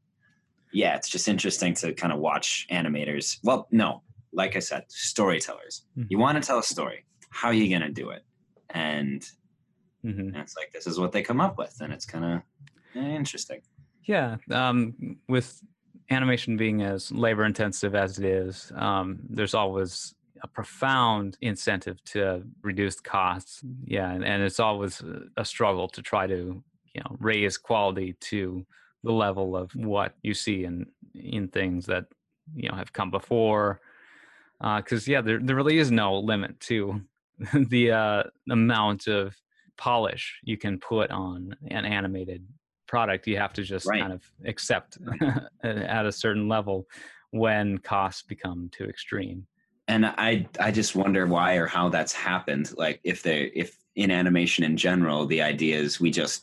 [0.73, 3.39] yeah, it's just interesting to kind of watch animators.
[3.45, 5.85] Well, no, like I said, storytellers.
[5.97, 6.07] Mhm.
[6.09, 7.05] You want to tell a story.
[7.29, 8.25] How are you going to do it?
[8.71, 9.25] And
[10.03, 12.43] hmm and it's like this is what they come up with and it's kind of
[12.95, 13.61] interesting
[14.05, 14.95] Yeah, um,
[15.29, 15.63] with
[16.11, 22.43] animation being as labor intensive as it is, um, there's always a profound incentive to
[22.63, 23.63] reduce costs.
[23.85, 25.03] Yeah, and, and it's always
[25.37, 26.63] a- struggle to try to
[26.95, 28.67] you know raise quality to
[29.05, 32.07] the level of what you see in in things that
[32.55, 33.81] you know have come before.
[34.61, 37.01] Because yeah, there there really is no limit to
[37.55, 39.37] the uh, amount of
[39.81, 42.43] polish you can put on an animated
[42.87, 43.27] product.
[43.27, 44.01] You have to just Right.
[44.03, 44.99] kind of accept
[45.63, 46.87] at a certain level
[47.31, 49.39] when costs become too extreme.
[49.95, 50.31] and i
[50.67, 53.69] i just wonder why or how that's happened like if they if
[54.03, 56.39] in animation in general the idea is we just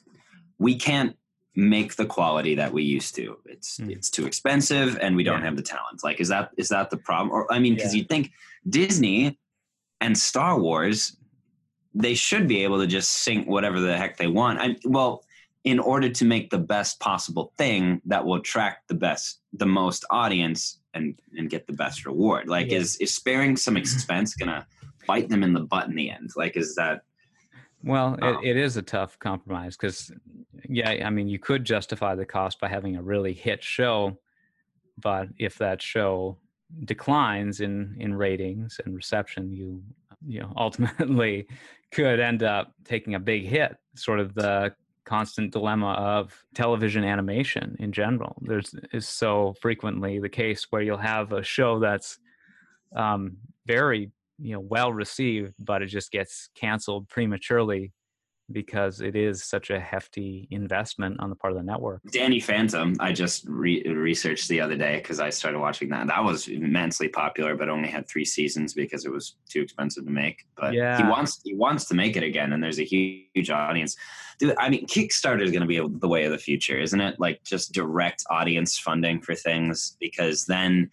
[0.65, 1.13] we can't
[1.75, 3.91] make the quality that we used to it's Mm.
[3.95, 5.47] it's too expensive and we don't Yeah.
[5.49, 7.99] have the talent like is that is that the problem or i mean because Yeah.
[7.99, 8.25] you'd think
[8.79, 9.19] disney
[10.03, 10.99] and star wars
[11.99, 15.23] they should be able to just sink whatever the heck they want I, well
[15.63, 20.05] in order to make the best possible thing that will attract the best the most
[20.09, 22.77] audience and and get the best reward like Yeah.
[22.79, 24.65] is is sparing some expense gonna
[25.07, 27.01] bite them in the butt in the end like is that
[27.83, 28.39] Well, Oh.
[28.39, 30.11] it, it is a tough compromise because,
[30.67, 34.17] yeah, I mean, you could justify the cost by having a really hit show,
[34.97, 36.37] but if that show
[36.85, 39.83] declines in in ratings and reception, you
[40.25, 41.47] you know ultimately
[41.91, 43.75] could end up taking a big hit.
[43.95, 44.73] Sort of the
[45.05, 48.35] constant dilemma of television animation in general.
[48.41, 52.19] There's is so frequently the case where you'll have a show that's
[52.95, 57.91] um, very you know well received but it just gets canceled prematurely
[58.51, 62.01] because it is such a hefty investment on the part of the network.
[62.11, 66.23] Danny phantom i just re- researched the other day because i started watching that that
[66.23, 70.45] was immensely popular but only had three seasons because it was too expensive to make
[70.55, 73.95] but he wants he wants to make it again and there's a huge, huge audience.
[74.39, 77.19] Dude, i mean kickstarter is going to be the way of the future isn't it?
[77.19, 80.89] Like just direct audience funding for things because then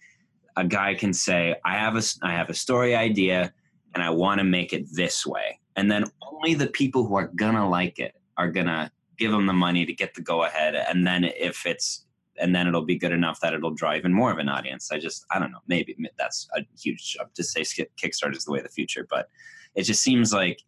[0.57, 3.53] a guy can say i have a i have a story idea
[3.93, 7.27] and i want to make it this way and then only the people who are
[7.35, 10.75] gonna like it are gonna give them the money to get the go ahead.
[10.75, 12.05] And then if it's
[12.37, 14.91] and then it'll be good enough that it'll draw even more of an audience.
[14.91, 18.51] I just i don't know maybe that's a huge jump to say kickstarter is the
[18.51, 19.29] way of the future but
[19.75, 20.61] it just seems like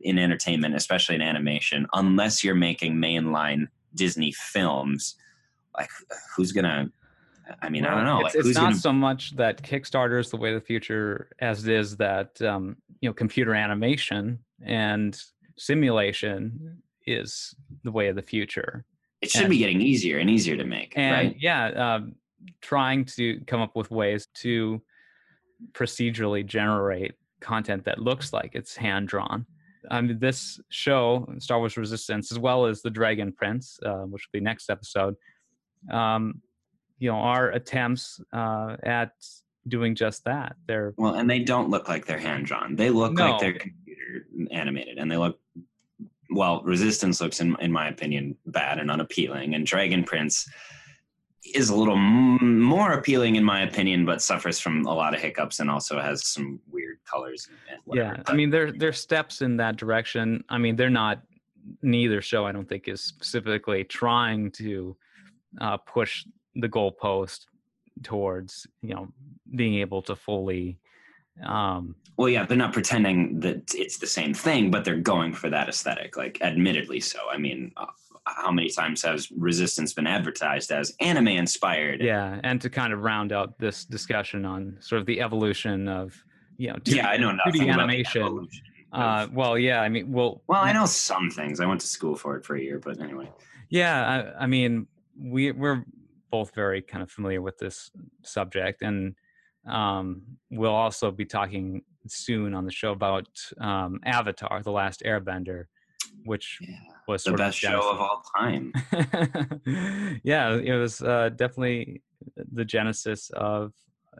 [0.00, 5.16] in entertainment especially in animation unless you're making mainline disney films
[5.76, 5.90] like
[6.34, 6.88] who's gonna
[7.62, 10.18] i mean i don't know it's, like it's who's not gonna so much that kickstarter
[10.18, 14.38] is the way of the future as it is that um, you know computer animation
[14.64, 15.18] and
[15.56, 18.84] simulation is the way of the future
[19.20, 22.14] it should and- be getting easier and easier to make and right yeah um,
[22.60, 24.80] trying to come up with ways to
[25.72, 29.46] procedurally generate content that looks like it's hand drawn.
[29.90, 34.22] I mean, this show, Star Wars Resistance, as well as the Dragon Prince, uh, which
[34.32, 35.14] will be next episode,
[35.90, 36.40] um,
[36.98, 39.12] you know, are attempts uh, at
[39.68, 40.56] doing just that.
[40.66, 42.76] They're well, and they don't look like they're hand drawn.
[42.76, 43.30] They look No.
[43.32, 43.58] like they're
[44.50, 45.38] animated, and they look
[46.30, 46.62] well.
[46.62, 50.48] Resistance looks, in in my opinion, bad and unappealing, and Dragon Prince
[51.54, 55.20] is a little m- more appealing in my opinion, but suffers from a lot of
[55.20, 57.48] hiccups and also has some weird colors.
[57.92, 58.22] Yeah.
[58.26, 60.44] I mean, there there's steps in that direction.
[60.48, 61.22] I mean, they're not.
[61.80, 64.94] Neither show, I don't think, is specifically trying to
[65.60, 67.46] uh, push the goalpost
[68.02, 69.08] towards you know
[69.54, 70.78] being able to fully
[71.42, 75.50] um Well, yeah, they're not pretending that it's the same thing, but they're going for
[75.50, 76.16] that aesthetic.
[76.16, 77.18] Like, admittedly, so.
[77.30, 77.86] I mean, uh,
[78.26, 82.00] how many times has Resistance been advertised as anime inspired?
[82.00, 86.14] yeah and to kind of round out this discussion on sort of the evolution of
[86.56, 88.22] you know 2D yeah, I know nothing about the animation.
[88.22, 91.58] evolution uh well yeah i mean well well, I know some things.
[91.60, 93.28] I went to school for it for a year, but anyway.
[93.68, 94.86] yeah i, I mean
[95.18, 95.84] we we're
[96.30, 97.90] both very kind of familiar with this
[98.22, 99.14] subject and
[99.66, 103.28] um we'll also be talking soon on the show about
[103.60, 105.64] um avatar the last airbender
[106.24, 108.72] which Yeah, was the best of show of all time.
[110.24, 112.02] yeah, it was uh, definitely
[112.52, 113.72] the genesis of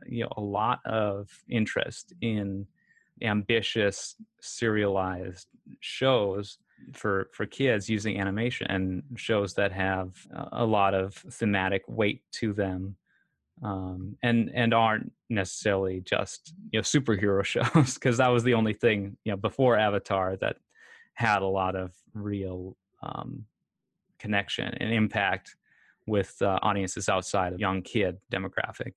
[0.07, 2.67] you know a lot of interest in
[3.23, 5.47] ambitious serialized
[5.81, 6.59] shows
[6.93, 10.11] for for kids using animation and shows that have
[10.53, 12.97] a lot of thematic weight to them
[13.65, 18.75] um, and and aren't necessarily just you know superhero shows because that was the only
[18.75, 20.57] thing you know before Avatar that
[21.15, 23.45] had a lot of real um,
[24.19, 25.57] connection and impact
[26.07, 28.93] with uh, audiences outside of young kid demographic.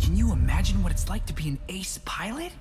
[0.00, 2.52] Can you imagine what it's like to be an ace pilot?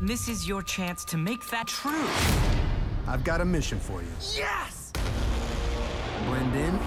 [0.00, 2.63] This is your chance to make that true.
[3.06, 4.08] I've got a mission for you.
[4.34, 4.92] Yes!
[6.26, 6.78] Blend in,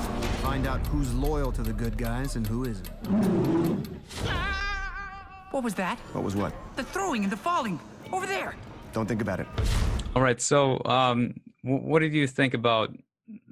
[0.41, 2.88] find out who's loyal to the good guys and who isn't.
[5.51, 5.99] What was that?
[6.13, 6.53] What was what?
[6.75, 7.80] The throwing and the falling.
[8.12, 8.56] Over there.
[8.93, 9.47] Don't think about it.
[10.15, 12.95] All right, so um, what did you think about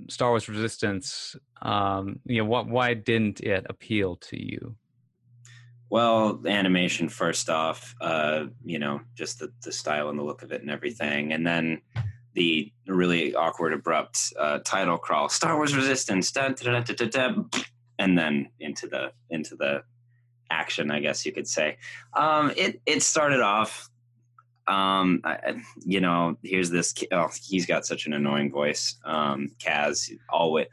[0.10, 1.36] Star Wars Resistance?
[1.62, 4.75] Um, you know, what why didn't it appeal to you?
[5.89, 10.51] Well, animation first off, uh, you know, just the, the style and the look of
[10.51, 11.82] it and everything, and then
[12.36, 16.32] the really awkward, abrupt uh, title crawl, Star Wars Resistance,
[17.98, 19.84] and then into the into the
[20.50, 21.78] action, I guess you could say.
[22.13, 23.89] Um, it it started off,
[24.67, 26.93] um, I, you know, here's this.
[27.12, 28.95] Oh, he's got such an annoying voice.
[29.06, 30.67] Um, Kaz always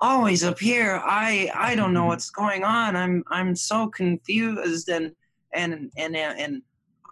[0.00, 1.00] always up here.
[1.04, 2.96] I I don't know what's going on.
[2.96, 5.12] I'm I'm so confused and
[5.52, 6.62] and and and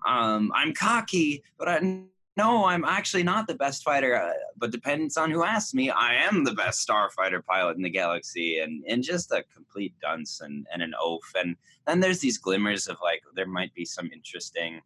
[0.06, 2.02] um I'm cocky, but I
[2.36, 4.16] no, I'm actually not the best fighter.
[4.16, 5.90] Uh, but depends on who asks me.
[5.90, 10.40] I am the best starfighter pilot in the galaxy, and and just a complete dunce
[10.40, 11.30] and and an oaf.
[11.34, 14.80] And then there's these glimmers of like there might be some interesting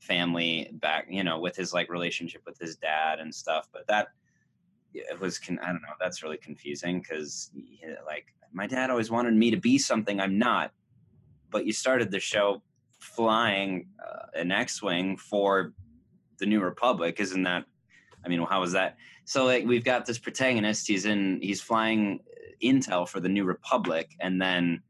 [0.00, 3.68] family back, you know, with his like relationship with his dad and stuff.
[3.72, 4.08] But that
[4.94, 5.94] it was con- I don't know.
[6.00, 7.50] That's really confusing because
[8.06, 10.72] like my dad always wanted me to be something I'm not.
[11.50, 12.62] But you started the show
[12.98, 15.72] flying uh, an X-wing for
[16.38, 17.64] the New Republic, isn't that?
[18.24, 18.96] I mean, how was that?
[19.24, 20.86] So like we've got this protagonist.
[20.88, 21.40] He's in.
[21.42, 22.20] He's flying
[22.62, 24.82] intel for the New Republic, and then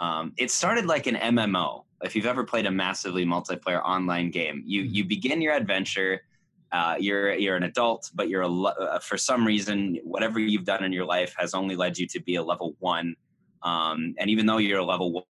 [0.00, 1.84] um, it started like an MMO.
[2.02, 6.22] If you've ever played a massively multiplayer online game, you you begin your adventure
[6.72, 10.82] uh, you're you're an adult, but you're a uh, for some reason whatever you've done
[10.84, 13.14] in your life has only led you to be a level one.
[13.62, 15.26] Um, and even though you're a level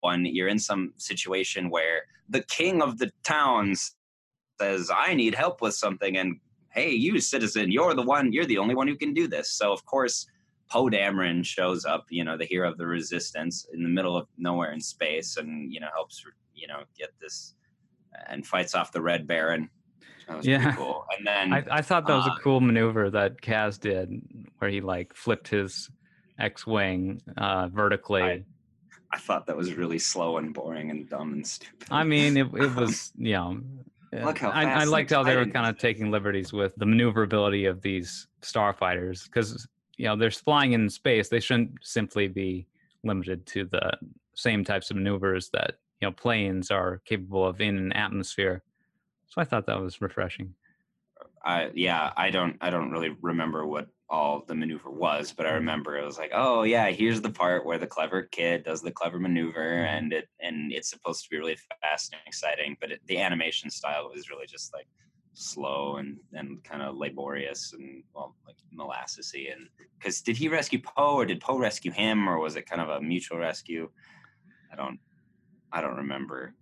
[0.00, 3.96] one, you're in some situation where the king of the towns
[4.60, 6.40] says, "I need help with something," and
[6.70, 9.50] hey, you citizen, you're the one, you're the only one who can do this.
[9.50, 10.26] So of course.
[10.70, 14.28] Poe Dameron shows up, you know, the hero of the resistance in the middle of
[14.36, 16.22] nowhere in space and, you know, helps,
[16.54, 17.54] you know, get this
[18.26, 19.70] and fights off the Red Baron.
[20.28, 20.60] That was Yeah.
[20.60, 21.06] pretty cool.
[21.16, 24.10] And then I, I thought that was Uh, a cool maneuver that Kaz did,
[24.58, 25.88] where he like flipped his
[26.38, 28.22] X-wing uh, vertically.
[28.22, 28.44] I-
[29.10, 31.88] I thought that was really slow and boring and dumb and stupid.
[31.90, 33.60] I mean, it, it was, you know,
[34.12, 37.66] Look how I, I liked how they were kind of taking liberties with the maneuverability
[37.66, 41.28] of these starfighters because, you know, they're flying in space.
[41.28, 42.66] They shouldn't simply be
[43.04, 43.98] limited to the
[44.34, 48.62] same types of maneuvers that, you know, planes are capable of in an atmosphere.
[49.26, 50.54] So I thought that was refreshing.
[51.48, 55.52] I yeah, I don't I don't really remember what all the maneuver was, but I
[55.52, 58.92] remember it was like, oh yeah, here's the part where the clever kid does the
[58.92, 63.00] clever maneuver, and it and it's supposed to be really fast and exciting, but it,
[63.06, 64.86] the animation style was really just like
[65.32, 69.68] slow and and kind of laborious and well like molassesy and
[69.98, 72.90] because did he rescue Poe or did Poe rescue him or was it kind of
[72.90, 73.88] a mutual rescue?
[74.70, 74.98] I don't
[75.72, 76.54] I don't remember.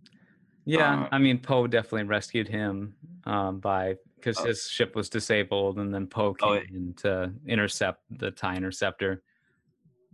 [0.64, 4.44] Yeah, Uh, I mean Poe definitely rescued him um, by because Oh.
[4.46, 9.22] his ship was disabled, and then Poe came Oh, in to intercept the Tie Interceptor.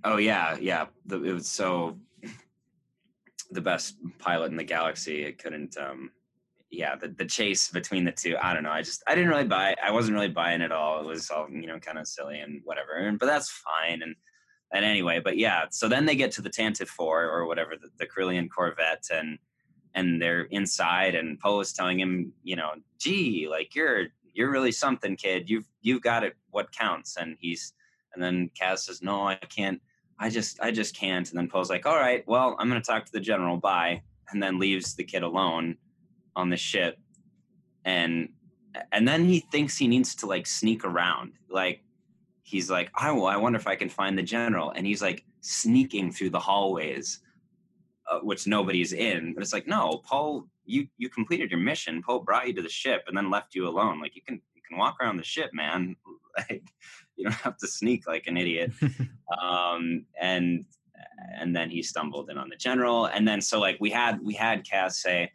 [0.05, 0.87] Oh yeah, yeah.
[1.07, 1.99] The, it was so
[3.51, 5.23] the best pilot in the galaxy.
[5.25, 5.77] It couldn't.
[5.77, 6.11] um
[6.71, 8.37] Yeah, the the chase between the two.
[8.41, 8.73] I don't know.
[8.73, 9.75] I just I didn't really buy.
[9.83, 11.01] I wasn't really buying it all.
[11.01, 12.93] It was all you know kind of silly and whatever.
[12.95, 14.03] And but that's fine.
[14.03, 14.17] And
[14.73, 15.67] and anyway, but yeah.
[15.71, 19.39] So then they get to the Tantive Four or whatever the, the Corellian Corvette and
[19.95, 24.73] and they're inside and Poe is telling him, you know, gee, like you're you're really
[24.73, 25.51] something, kid.
[25.51, 26.35] You've you've got it.
[26.51, 27.17] What counts?
[27.17, 27.75] And he's
[28.15, 29.81] and then Kaz says, no, I can't.
[30.19, 31.29] I just I just can't.
[31.29, 33.57] And then Poe's like, all right, well, I'm gonna talk to the general.
[33.57, 34.03] Bye.
[34.31, 35.77] And then leaves the kid alone
[36.37, 36.99] on the ship.
[37.85, 38.31] And
[38.91, 41.33] and then he thinks he needs to like sneak around.
[41.51, 41.83] Like
[42.43, 43.27] he's like, will.
[43.27, 44.71] I wonder if I can find the general.
[44.71, 47.21] And he's like sneaking through the hallways,
[48.13, 49.33] uh, which nobody's in.
[49.35, 52.03] But it's like, no, Poe, you you completed your mission.
[52.03, 54.01] Poe brought you to the ship and then left you alone.
[54.01, 55.97] Like you can you can walk around the ship, man.
[56.49, 56.65] Like
[57.17, 58.73] you don't have to sneak like an idiot.
[59.43, 60.65] um, and
[61.39, 63.05] and then he stumbled in on the general.
[63.05, 65.31] And then so like we had we had Kaz say,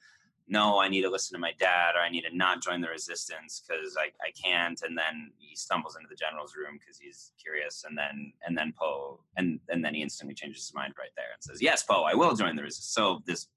[0.47, 2.87] no, I need to listen to my dad, or I need to not join the
[2.87, 4.81] resistance because I, I can't.
[4.81, 7.83] And then he stumbles into the general's room because he's curious.
[7.87, 11.31] And then and then Poe and and then he instantly changes his mind right there
[11.33, 12.93] and says, yes, Poe, I will join the resistance.
[12.93, 13.47] So this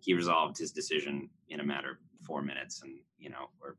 [0.00, 3.76] he resolved his decision in a matter of four minutes, and you know, or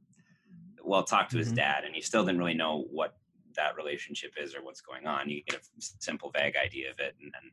[0.84, 1.56] well, talked to his Mhm.
[1.56, 3.18] dad, and he still didn't really know what
[3.56, 5.30] that relationship is or what's going on.
[5.30, 5.66] You get a
[6.00, 7.52] simple, vague idea of it, and then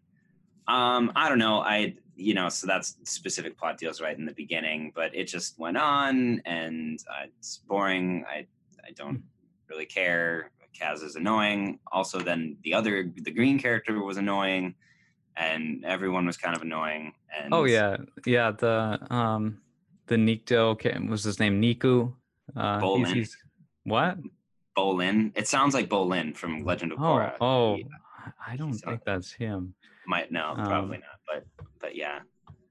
[0.68, 1.60] um, I don't know.
[1.60, 5.58] I you know, so that's specific plot deals right in the beginning, but it just
[5.58, 8.24] went on, and uh, it's boring.
[8.28, 8.46] I
[8.86, 9.22] I don't
[9.68, 10.50] really care.
[10.78, 11.78] Kaz is annoying.
[11.92, 14.74] Also, then the other the green character was annoying,
[15.36, 17.12] and everyone was kind of annoying.
[17.36, 17.96] And Oh yeah,
[18.26, 18.50] yeah.
[18.52, 19.60] The um,
[20.06, 22.12] the Nikto ca- was his name Neeku.
[22.56, 23.14] Uh, Bolin.
[23.14, 23.36] he's-
[23.84, 24.18] what?
[24.76, 25.32] Bolin.
[25.34, 27.34] It sounds like Bolin from Legend of Oh, Korra.
[27.40, 27.86] oh, He
[28.46, 29.74] I don't he's think on- that's him.
[30.10, 31.18] Might no, Um, probably not.
[31.28, 32.18] But but yeah,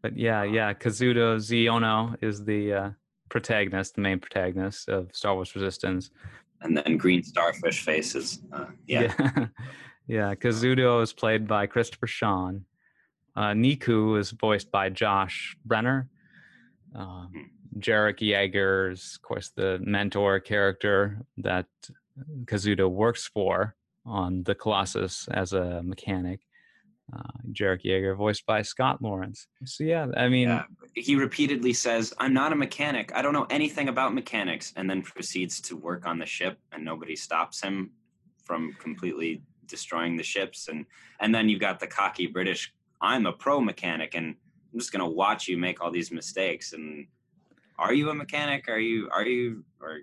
[0.02, 0.74] But yeah, yeah.
[0.74, 2.90] Kazuda Xiono is the uh,
[3.30, 6.12] protagonist, the main protagonist of Star Wars Resistance.
[6.62, 8.42] and then green starfish faces.
[8.52, 9.14] Uh, yeah.
[9.20, 9.48] yeah.
[10.18, 10.36] yeah.
[10.36, 12.66] Kazuda is played by Christopher Sean.
[13.38, 16.08] Uh, Neeku is voiced by Josh Brener.
[16.94, 17.32] Um,
[17.78, 21.68] Jarek Yeager is, of course, the mentor character that
[22.44, 23.76] Kazuda works for
[24.06, 26.42] on the Colossus as a mechanic.
[27.12, 27.22] Uh,
[27.54, 29.48] Jarek Yeager, voiced by Scott Lawrence.
[29.66, 30.64] So yeah, I mean, Yeah.
[30.96, 33.12] He repeatedly says, I'm not a mechanic.
[33.16, 34.74] I don't know anything about mechanics.
[34.76, 37.92] And then proceeds to work on the ship, and nobody stops him
[38.44, 40.68] from completely destroying the ships.
[40.68, 40.86] And,
[41.20, 44.36] and then you've got the cocky British, I'm a pro mechanic, and
[44.74, 46.74] I'm just going to watch you make all these mistakes.
[46.74, 47.08] And
[47.78, 48.68] are you a mechanic?
[48.68, 50.00] Are you, are you, or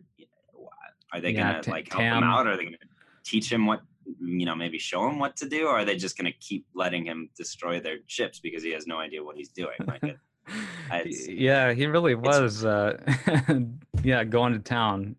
[1.12, 2.46] are they Yeah, going to like help him out?
[2.46, 2.88] Are they going to
[3.24, 3.82] teach him what,
[4.20, 5.66] you know, maybe show him what to do?
[5.66, 8.86] Or are they just going to keep letting him destroy their ships because he has
[8.86, 9.76] no idea what he's doing?
[9.86, 10.18] Like, it-
[11.28, 12.64] yeah, he really was.
[12.64, 12.98] Uh,
[14.02, 15.16] yeah, going to town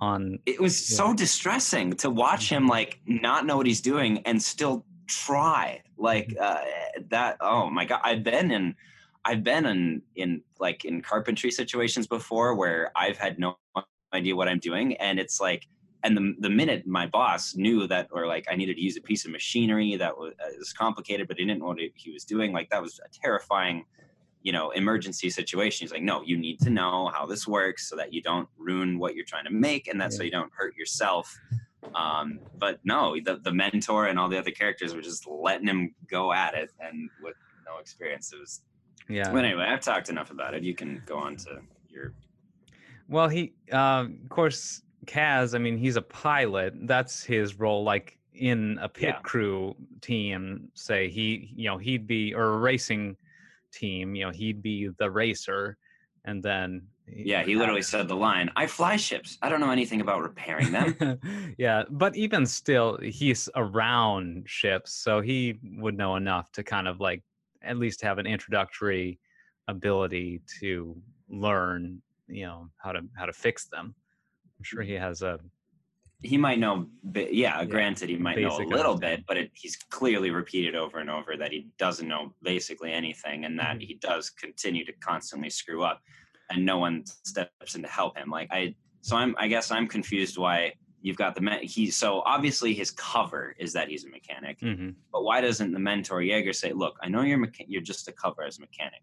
[0.00, 0.38] on.
[0.46, 4.86] it was so distressing to watch him like not know what he's doing and still
[5.06, 6.56] try like uh,
[7.10, 8.74] that oh my god i've been in
[9.26, 13.58] i've been in in like in carpentry situations before where i've had no
[14.14, 15.66] idea what i'm doing and it's like
[16.02, 19.00] and the, the minute my boss knew that or like i needed to use a
[19.00, 22.24] piece of machinery that was, uh, was complicated but he didn't know what he was
[22.24, 23.84] doing like that was a terrifying
[24.42, 25.84] you know emergency situation.
[25.84, 28.98] He's like no you need to know how this works so that you don't ruin
[28.98, 31.38] what you're trying to make and that's so you don't hurt yourself.
[31.94, 35.94] Um but no the, the mentor and all the other characters were just letting him
[36.08, 37.36] go at it and with
[37.66, 38.62] no experience it was
[39.10, 39.30] Yeah.
[39.30, 40.62] but anyway i've talked enough about it.
[40.62, 42.14] You can go on to your
[43.08, 45.54] Well, he, uh, of course, Kaz.
[45.54, 46.74] I mean, he's a pilot.
[46.86, 47.84] That's his role.
[47.84, 49.20] Like in a pit Yeah.
[49.22, 53.16] crew team, say he, you know, he'd be or a racing
[53.72, 54.14] team.
[54.14, 55.76] You know, he'd be the racer,
[56.24, 56.82] and then
[57.12, 60.70] yeah he literally said the line i fly ships i don't know anything about repairing
[60.70, 60.94] them
[61.58, 67.00] yeah, but even still, he's around ships, so he would know enough to kind of
[67.00, 67.22] like
[67.62, 69.18] at least have an introductory
[69.68, 70.96] ability to
[71.28, 73.94] learn, you know, how to how to fix them.
[74.60, 75.40] I'm sure he has a
[76.22, 79.74] he might know bi- yeah, granted he might know a little bit but it, he's
[79.88, 83.86] clearly repeated over and over that he doesn't know basically anything and that Mhm.
[83.86, 86.02] he does continue to constantly screw up
[86.50, 89.86] and no one steps in to help him like i so i'm i guess i'm
[89.88, 94.10] confused why you've got the me- he so obviously his cover is that he's a
[94.10, 94.94] mechanic mhm.
[95.10, 98.12] but why doesn't the mentor Jaeger say, "Look, I know you're mecha- you're just a
[98.12, 99.00] cover as a mechanic,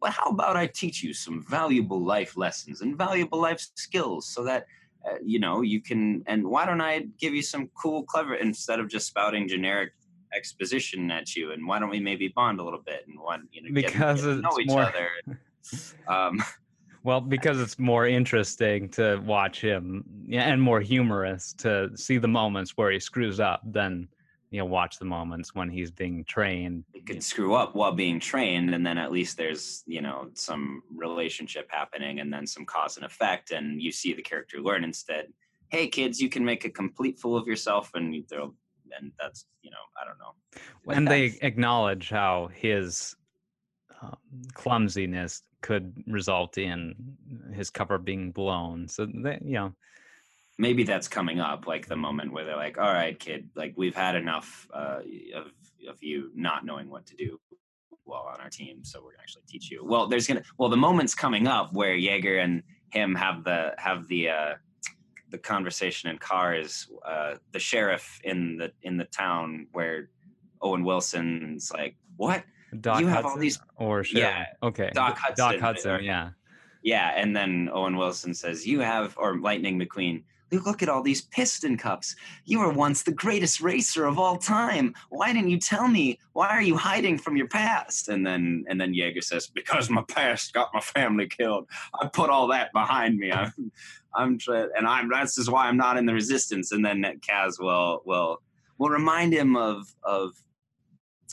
[0.00, 4.44] but how about I teach you some valuable life lessons and valuable life skills so
[4.44, 4.66] that
[5.06, 8.80] uh, you know you can and why don't I give you some cool clever instead
[8.80, 9.92] of just spouting generic
[10.34, 13.62] exposition at you and why don't we maybe bond a little bit and one you
[13.62, 15.08] know get- Because get to know it's each more- other.
[16.08, 16.42] Um
[17.02, 22.28] Well, because it's more interesting to watch him, yeah, and more humorous to see the
[22.28, 24.06] moments where he screws up than
[24.50, 26.84] you know watch the moments when he's being trained.
[26.92, 30.82] it could screw up while being trained and then at least there's you know some
[30.94, 35.26] relationship happening and then some cause and effect and you see the character learn instead
[35.68, 38.54] hey kids you can make a complete fool of yourself and they'll
[38.98, 43.14] and that's you know i don't know and they acknowledge how his
[44.02, 44.16] um,
[44.54, 46.94] clumsiness could result in
[47.52, 48.88] his cover being blown.
[48.88, 49.74] So they, you know,
[50.60, 53.94] maybe that's coming up like the moment where they're like all right kid like we've
[53.96, 55.00] had enough uh,
[55.34, 55.46] of
[55.88, 57.40] of you not knowing what to do
[58.04, 60.76] well on our team so we're gonna actually teach you well there's gonna well the
[60.76, 64.54] moment's coming up where jaeger and him have the have the uh
[65.30, 70.10] the conversation in cars uh the sheriff in the in the town where
[70.60, 72.44] owen wilson's like what
[72.80, 74.04] Doc You have Hudson all these- or?
[74.12, 76.30] Yeah, okay, Doc D- Doc Hudson, Hudson, yeah.
[76.84, 80.22] Yeah, and then Owen Wilson says, "You have," or Lightning McQueen.
[80.52, 82.16] "Look- at all these piston cups.
[82.44, 84.94] You were once the greatest racer of all time.
[85.10, 86.18] Why didn't you tell me?
[86.32, 88.08] Why are you hiding from your past?
[88.08, 91.68] And then, and then Jaeger says, "Because my past got my family killed.
[92.00, 93.32] I put all that behind me.
[93.32, 93.72] I'm,
[94.14, 95.08] I'm, and I'm.
[95.08, 98.42] That's just why I'm not in the resistance." And then Kaz will, will,
[98.78, 100.32] will remind him of, of,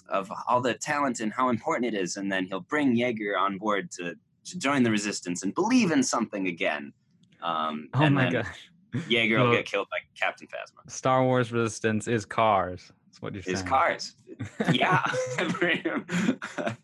[0.09, 3.57] of all the talent and how important it is, and then he'll bring Jaeger on
[3.57, 4.15] board to
[4.45, 6.93] to join the resistance and believe in something again.
[7.41, 8.47] Um, Oh my then god,
[8.93, 10.89] Will Well- get killed by Captain Phasma.
[10.91, 12.91] Star Wars Resistance is cars.
[13.07, 13.65] That's what you're saying.
[13.65, 14.15] cars,
[14.71, 15.03] yeah.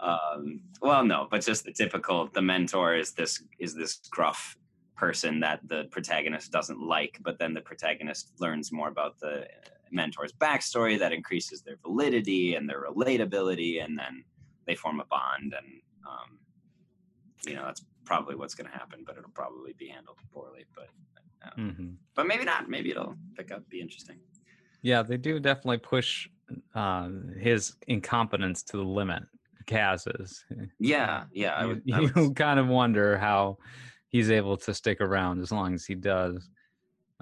[0.00, 2.28] um, well, no, but just the typical.
[2.32, 4.56] The mentor is this is this gruff
[4.96, 9.46] person that the protagonist doesn't like, but then the protagonist learns more about the
[9.90, 14.24] mentor's backstory that increases their validity and their relatability, and then
[14.66, 16.38] they form a bond, and um,
[17.46, 20.66] you know that's probably what's going to happen, but it'll probably be handled poorly.
[20.74, 20.88] But
[21.58, 21.96] Mhm.
[22.14, 22.68] but maybe not.
[22.68, 24.18] Maybe it'll pick up, be interesting.
[24.82, 26.28] Yeah, they do definitely push
[26.74, 27.08] uh,
[27.38, 29.22] his incompetence to the limit.
[29.66, 30.44] Kaz's.
[30.78, 31.54] Yeah, yeah.
[31.54, 33.58] I you, would, I you kind of wonder how
[34.08, 36.48] he's able to stick around as long as he does.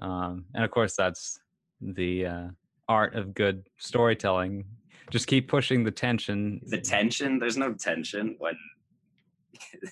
[0.00, 1.38] Um, and of course, that's
[1.80, 2.48] the uh,
[2.88, 4.64] art of good storytelling.
[5.10, 6.60] Just keep pushing the tension.
[6.66, 8.54] the tension there's no tension when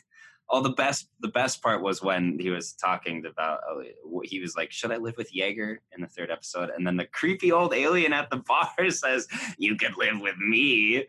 [0.50, 4.56] oh the best the best part was when he was talking about oh, he was
[4.56, 7.74] like should i live with jaeger in the third episode and then the creepy old
[7.74, 9.26] alien at the bar says
[9.58, 11.04] you could live with me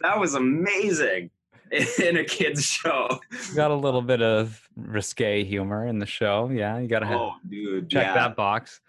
[0.00, 1.30] that was amazing
[2.02, 3.20] in a kids show
[3.54, 6.50] Got a little bit of risque humor in the show.
[6.52, 8.80] Yeah, you got to oh dude check yeah, that box.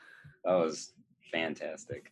[0.43, 0.93] that was
[1.31, 2.11] fantastic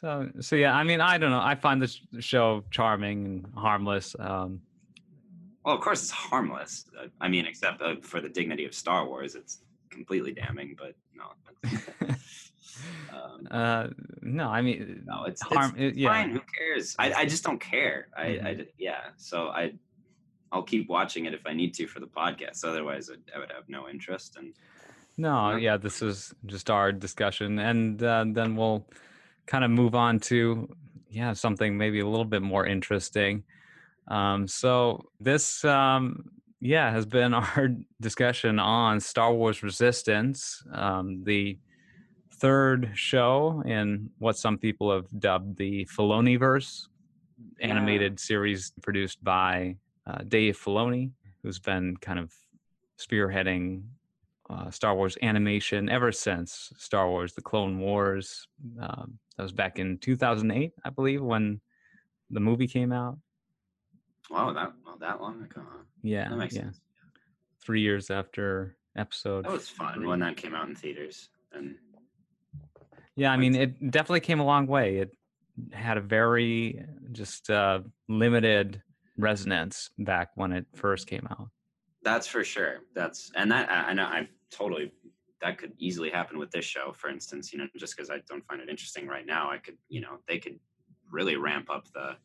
[0.00, 1.40] So, so yeah, I mean, I don't know.
[1.40, 4.14] I find this show charming and harmless.
[4.18, 4.60] Um,
[5.68, 9.06] well of course it's harmless Uh, i mean except uh, for the dignity of star
[9.06, 9.54] wars it's
[9.90, 11.26] completely damning but no
[13.12, 13.88] um, uh,
[14.22, 15.72] no, I mean, No, it's, harm.
[15.76, 16.30] it's it- yeah, fine.
[16.30, 16.94] Who cares?
[16.98, 18.08] I, I just don't care.
[18.16, 18.58] I, I Mhm.
[18.58, 19.02] d- yeah.
[19.16, 19.72] So I
[20.52, 22.64] I'll keep watching it if I need to for the podcast.
[22.64, 24.36] Otherwise, I, I would have no interest.
[24.38, 24.54] And
[25.16, 25.56] No, Yeah.
[25.66, 28.86] yeah, this is just our discussion, and uh, then we'll
[29.46, 30.68] kind of move on to
[31.10, 33.42] yeah something maybe a little bit more interesting.
[34.08, 36.30] Um, so this um,
[36.60, 37.68] yeah has been our
[38.00, 41.58] discussion on Star Wars Resistance, um, the
[42.40, 46.86] third show in what some people have dubbed the Filoniverse
[47.60, 47.70] Yeah.
[47.70, 51.10] animated series produced by uh, Dave Filoni,
[51.42, 52.32] who's been kind of
[52.98, 53.82] spearheading
[54.50, 58.46] uh, Star Wars animation ever since Star Wars: The Clone Wars.
[58.80, 61.60] Um, that was back in 2008, I believe, when
[62.30, 63.18] the movie came out.
[64.30, 65.62] Wow, that well, that long ago.
[65.70, 65.78] huh?
[66.02, 66.80] Yeah, That makes yeah, sense.
[67.64, 69.44] three years after episode.
[69.44, 70.06] That was fun three.
[70.06, 71.28] when that came out in theaters.
[71.52, 71.76] And
[73.16, 74.98] Yeah, I mean, it definitely came a long way.
[74.98, 75.10] It
[75.72, 78.82] had a very just uh, limited
[79.16, 81.48] resonance back when it first came out.
[82.02, 82.80] that's for sure.
[82.94, 84.92] That's and that I I know I totally
[85.40, 87.52] that could easily happen with this show, for instance.
[87.52, 90.18] You know, just because I don't find it interesting right now, I could, you know,
[90.28, 90.58] they could
[91.10, 92.16] really ramp up the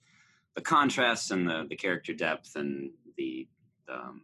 [0.55, 3.47] the contrast and the the character depth and the
[3.89, 4.21] um,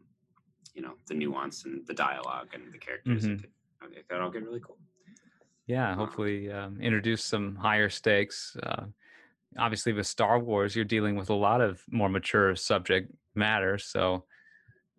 [0.73, 3.25] you know the nuance and the dialogue and the characters.
[3.25, 3.43] Mhm.
[3.43, 3.49] It
[3.97, 4.77] it could all get really cool.
[5.65, 8.57] Yeah, hopefully um, introduce some higher stakes.
[8.61, 8.85] Uh,
[9.57, 14.25] obviously, with Star Wars, you're dealing with a lot of more mature subject matter, so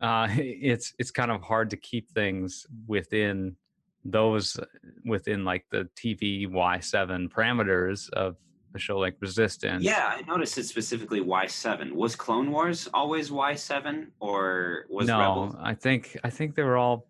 [0.00, 3.56] uh, it's it's kind of hard to keep things within
[4.04, 4.58] those
[5.04, 8.36] within like the TV Y7 parameters of
[8.74, 9.82] a show like Resistance.
[9.84, 11.94] Yeah, I noticed it specifically Y seven.
[11.94, 16.62] Was Clone Wars always Y seven or was no, Rebels I think I think they
[16.62, 17.06] were all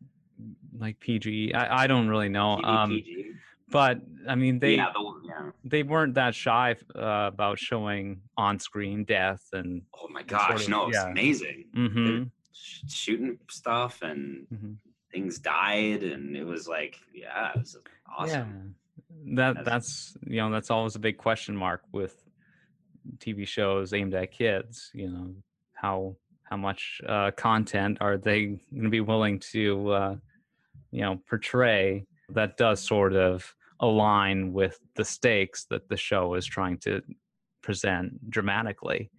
[0.78, 1.54] like PG.
[1.54, 2.58] I, I don't really know.
[2.62, 3.26] TV Um, PG?
[3.70, 5.50] but I mean, they yeah, the, yeah.
[5.64, 10.68] they weren't that shy uh, about showing on-screen death and Oh my sort gosh, of-
[10.70, 11.10] no, it's yeah.
[11.10, 11.64] amazing.
[11.74, 14.76] hmm Sh- shooting stuff and Mhm.
[15.12, 17.76] things died, and it was like, yeah, it was
[18.16, 18.74] awesome.
[19.34, 22.22] That That's- that's you know that's always a big question mark with
[23.18, 25.34] tv shows aimed at kids you know
[25.72, 30.16] how how much uh, content are they going to be willing to uh,
[30.90, 36.44] you know portray that does sort of align with the stakes that the show is
[36.44, 37.00] trying to
[37.62, 39.10] present dramatically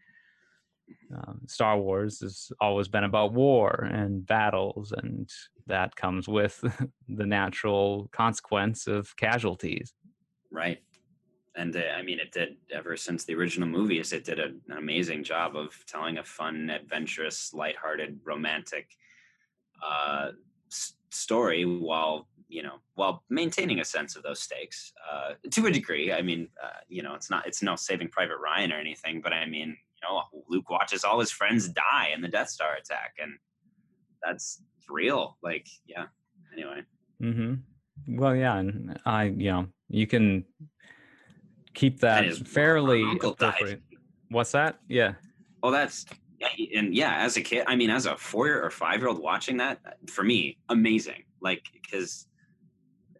[1.15, 5.29] um, Star Wars has always been about war and battles, and
[5.67, 6.63] that comes with
[7.09, 9.93] the natural consequence of casualties.
[10.51, 10.79] Right.
[11.55, 14.13] And uh, I mean, it did ever since the original movies.
[14.13, 18.87] It did an amazing job of telling a fun, adventurous, lighthearted, romantic
[19.85, 20.31] uh,
[21.09, 26.13] story while you know while maintaining a sense of those stakes uh, to a degree.
[26.13, 29.33] I mean, uh, you know, it's not it's no Saving Private Ryan or anything, but
[29.33, 33.15] I mean, you know, Luke watches all his friends die in the Death Star attack,
[33.21, 33.33] and
[34.23, 35.37] that's real.
[35.43, 36.05] Like, yeah.
[36.53, 36.81] Anyway,
[37.19, 37.53] hmm
[38.07, 40.45] Well, yeah, and I, you know, you can
[41.73, 43.49] keep that fairly uncle died.
[43.49, 43.81] appropriate.
[44.29, 44.79] What's that?
[44.87, 45.13] Yeah.
[45.61, 46.05] Well, that's
[46.73, 47.17] and yeah.
[47.17, 49.79] As a kid, I mean, as a four or five year old watching that,
[50.09, 51.23] for me, amazing.
[51.41, 52.27] Like, because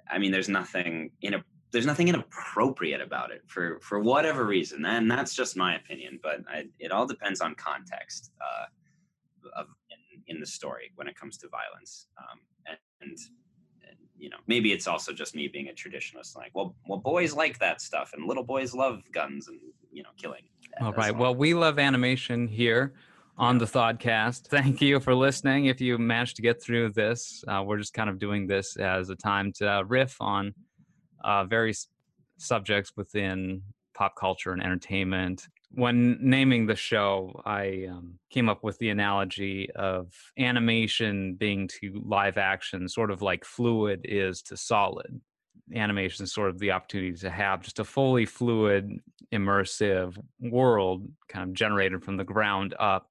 [0.10, 4.86] I mean, there's nothing in a there's nothing inappropriate about it for for whatever reason,
[4.86, 6.20] and that's just my opinion.
[6.22, 8.66] But I, it all depends on context uh,
[9.56, 13.18] of in, in the story when it comes to violence, um, and, and
[13.88, 16.36] and, you know maybe it's also just me being a traditionalist.
[16.36, 19.60] Like, well, well, boys like that stuff, and little boys love guns and
[19.92, 20.44] you know killing.
[20.82, 21.16] All right.
[21.16, 22.94] Well, we love animation here
[23.38, 24.48] on the Thodcast.
[24.48, 25.66] Thank you for listening.
[25.66, 29.10] If you managed to get through this, uh, we're just kind of doing this as
[29.10, 30.54] a time to uh, riff on
[31.24, 31.88] uh, various
[32.38, 33.62] subjects within
[33.94, 35.48] pop culture and entertainment.
[35.74, 42.02] When naming the show, I um, came up with the analogy of animation being to
[42.06, 45.22] live action, sort of like fluid is to solid.
[45.74, 49.00] Animation is sort of the opportunity to have just a fully fluid,
[49.32, 53.08] immersive world kind of generated from the ground up.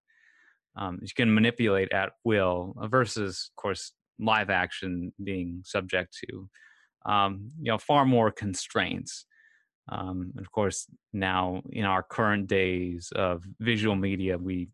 [0.76, 6.48] Um, you can manipulate at will versus, of course, live action being subject to
[7.06, 9.26] um, you know far more constraints.
[9.88, 14.68] Um, and of course, now in our current days of visual media, we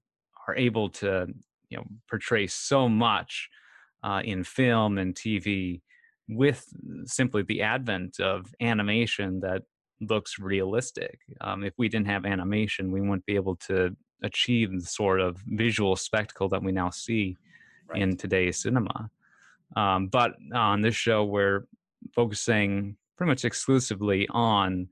[0.46, 1.26] are able to
[1.70, 3.48] you know portray so much
[4.02, 5.80] uh, in film and TV
[6.28, 6.66] with
[7.04, 9.62] simply the advent of animation that
[10.00, 11.20] looks realistic.
[11.40, 15.38] Um, if we didn't have animation, we wouldn't be able to achieve the sort of
[15.46, 17.36] visual spectacle that we now see
[17.88, 18.02] Right.
[18.02, 19.10] in today's cinema.
[19.76, 21.66] Um, but on this show, we're
[22.14, 24.88] focusing pretty much exclusively on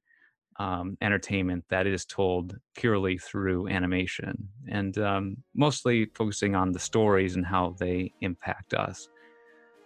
[0.59, 7.37] um, entertainment that is told purely through animation and um, mostly focusing on the stories
[7.37, 9.09] and how they impact us.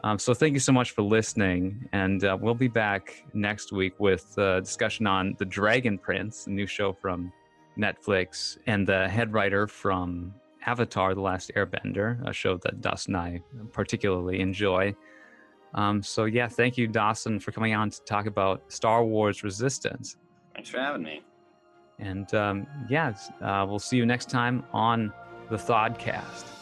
[0.05, 1.89] Um, so, thank you so much for listening.
[1.93, 6.51] And uh, we'll be back next week with a discussion on The Dragon Prince, a
[6.51, 7.33] new show from
[7.77, 10.35] Netflix, and the head writer from
[10.67, 14.95] Avatar The Last Airbender, a show that Dustin and I particularly enjoy.
[15.75, 20.17] Um, so, yeah, thank you, Dawson, for coming on to talk about Star Wars Resistance.
[20.55, 21.23] Thanks for having me.
[21.99, 25.13] And um, yeah, uh, we'll see you next time on
[25.51, 26.58] the Thodcast.